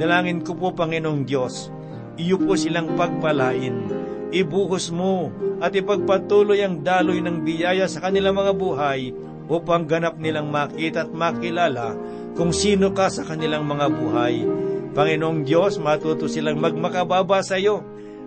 dalangin 0.01 0.41
ko 0.41 0.57
po, 0.57 0.73
Panginoong 0.73 1.29
Diyos, 1.29 1.69
iyo 2.17 2.41
po 2.41 2.57
silang 2.57 2.97
pagpalain. 2.97 3.85
Ibuhos 4.33 4.89
mo 4.93 5.29
at 5.61 5.77
ipagpatuloy 5.77 6.65
ang 6.65 6.81
daloy 6.81 7.21
ng 7.21 7.45
biyaya 7.45 7.85
sa 7.85 8.01
kanilang 8.01 8.37
mga 8.37 8.53
buhay 8.57 9.13
upang 9.49 9.89
ganap 9.89 10.21
nilang 10.21 10.53
makita 10.53 11.09
at 11.09 11.13
makilala 11.13 11.97
kung 12.35 12.51
sino 12.53 12.93
ka 12.93 13.09
sa 13.09 13.25
kanilang 13.25 13.65
mga 13.65 13.87
buhay. 13.93 14.45
Panginoong 14.93 15.47
Diyos, 15.47 15.79
matuto 15.79 16.27
silang 16.27 16.59
magmakababa 16.59 17.45
sa 17.45 17.57
iyo, 17.57 17.85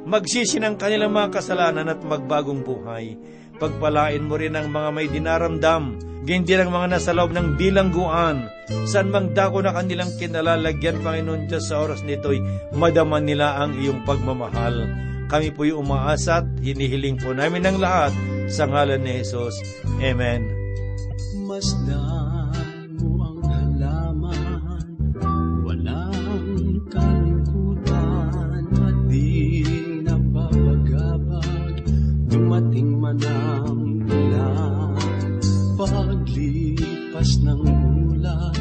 magsisi 0.08 0.62
ng 0.62 0.80
kanilang 0.80 1.12
mga 1.12 1.42
kasalanan 1.42 1.92
at 1.92 2.02
magbagong 2.02 2.64
buhay. 2.64 3.20
Pagpalain 3.62 4.26
mo 4.26 4.40
rin 4.40 4.58
ang 4.58 4.74
mga 4.74 4.90
may 4.90 5.08
dinaramdam, 5.12 6.12
Gindi 6.22 6.54
ang 6.54 6.70
mga 6.70 6.98
nasa 6.98 7.18
loob 7.18 7.34
ng 7.34 7.58
bilangguan, 7.58 8.46
saan 8.86 9.10
mang 9.10 9.34
dako 9.34 9.66
na 9.66 9.74
kanilang 9.74 10.14
kinalalagyan, 10.22 11.02
Panginoon 11.02 11.50
Diyos, 11.50 11.66
sa 11.66 11.82
oras 11.82 12.06
nito'y 12.06 12.38
madama 12.78 13.18
nila 13.18 13.58
ang 13.58 13.74
iyong 13.74 14.06
pagmamahal. 14.06 14.86
Kami 15.26 15.50
po'y 15.50 15.74
umaasat, 15.74 16.62
hinihiling 16.62 17.18
po 17.18 17.34
namin 17.34 17.66
ang 17.66 17.82
lahat 17.82 18.14
sa 18.46 18.70
ngalan 18.70 19.02
ni 19.02 19.26
Jesus. 19.26 19.58
Amen. 19.98 20.46
Masdan 21.42 22.31
dumating 33.18 34.08
man 34.08 34.32
ang 34.40 34.96
paglipas 35.76 37.44
ng 37.44 37.62
ulan, 38.08 38.56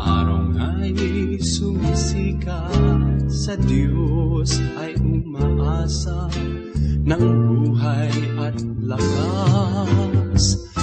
araw 0.00 0.40
nga'y 0.56 1.36
sumisikat, 1.42 3.28
sa 3.28 3.52
Diyos 3.60 4.56
ay 4.80 4.96
umaasa 5.02 6.32
ng 7.04 7.24
buhay 7.50 8.16
at 8.40 8.56
lakas. 8.80 10.75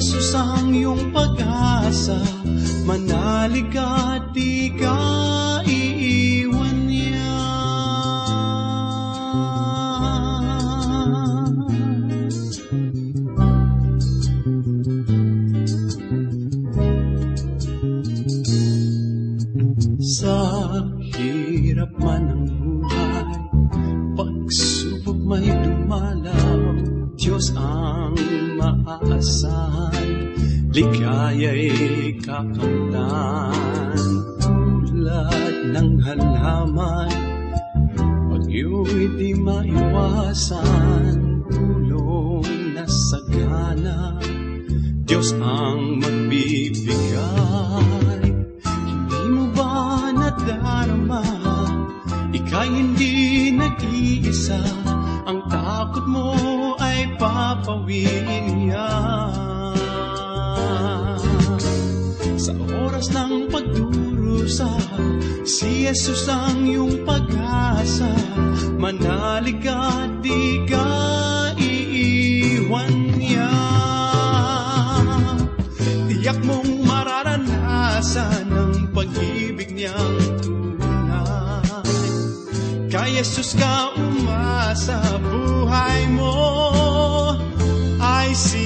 Jesus 0.00 0.32
ang 0.32 0.72
iyong 0.72 1.12
pag-asa, 1.12 2.16
manalig 2.88 3.68
at 3.76 3.99
ligaya'y 30.70 32.14
kakamtan. 32.22 33.98
Tulad 34.86 35.74
ng 35.74 35.98
halaman, 35.98 37.10
pag 38.30 38.42
iyo'y 38.46 39.18
di 39.18 39.34
maiwasan, 39.34 41.18
tulong 41.50 42.46
na 42.78 42.86
sagana, 42.86 44.14
Diyos 45.10 45.34
ang 45.42 45.98
magbibigay. 45.98 46.94
Hindi 48.62 49.22
mo 49.26 49.50
ba 49.50 50.14
nadarama, 50.14 51.26
ika'y 52.30 52.70
hindi 52.70 53.50
nag-iisa, 53.58 54.62
ang 55.26 55.50
takot 55.50 56.06
mo 56.06 56.30
ay 56.78 57.10
papawiin 57.18 58.70
niya. 58.70 58.86
Sa 62.40 62.56
oras 62.56 63.12
ng 63.12 63.52
pagdurusa, 63.52 64.72
si 65.44 65.84
Jesus 65.84 66.24
ang 66.24 66.64
iyong 66.64 67.04
pag-asa, 67.04 68.08
manalig 68.80 69.60
at 69.68 70.24
di 70.24 70.64
ka 70.64 70.88
iiwan 71.60 73.20
niya. 73.20 73.52
Tiyak 76.08 76.40
mong 76.48 76.80
mararanasan 76.80 78.48
ang 78.48 78.88
pag-ibig 78.96 79.76
niyang 79.76 80.16
Kay 82.88 83.20
Jesus 83.20 83.52
ka 83.52 83.92
umasa, 84.00 84.96
buhay 85.20 86.08
mo 86.08 86.40
ay 88.00 88.32
sisigla. 88.32 88.59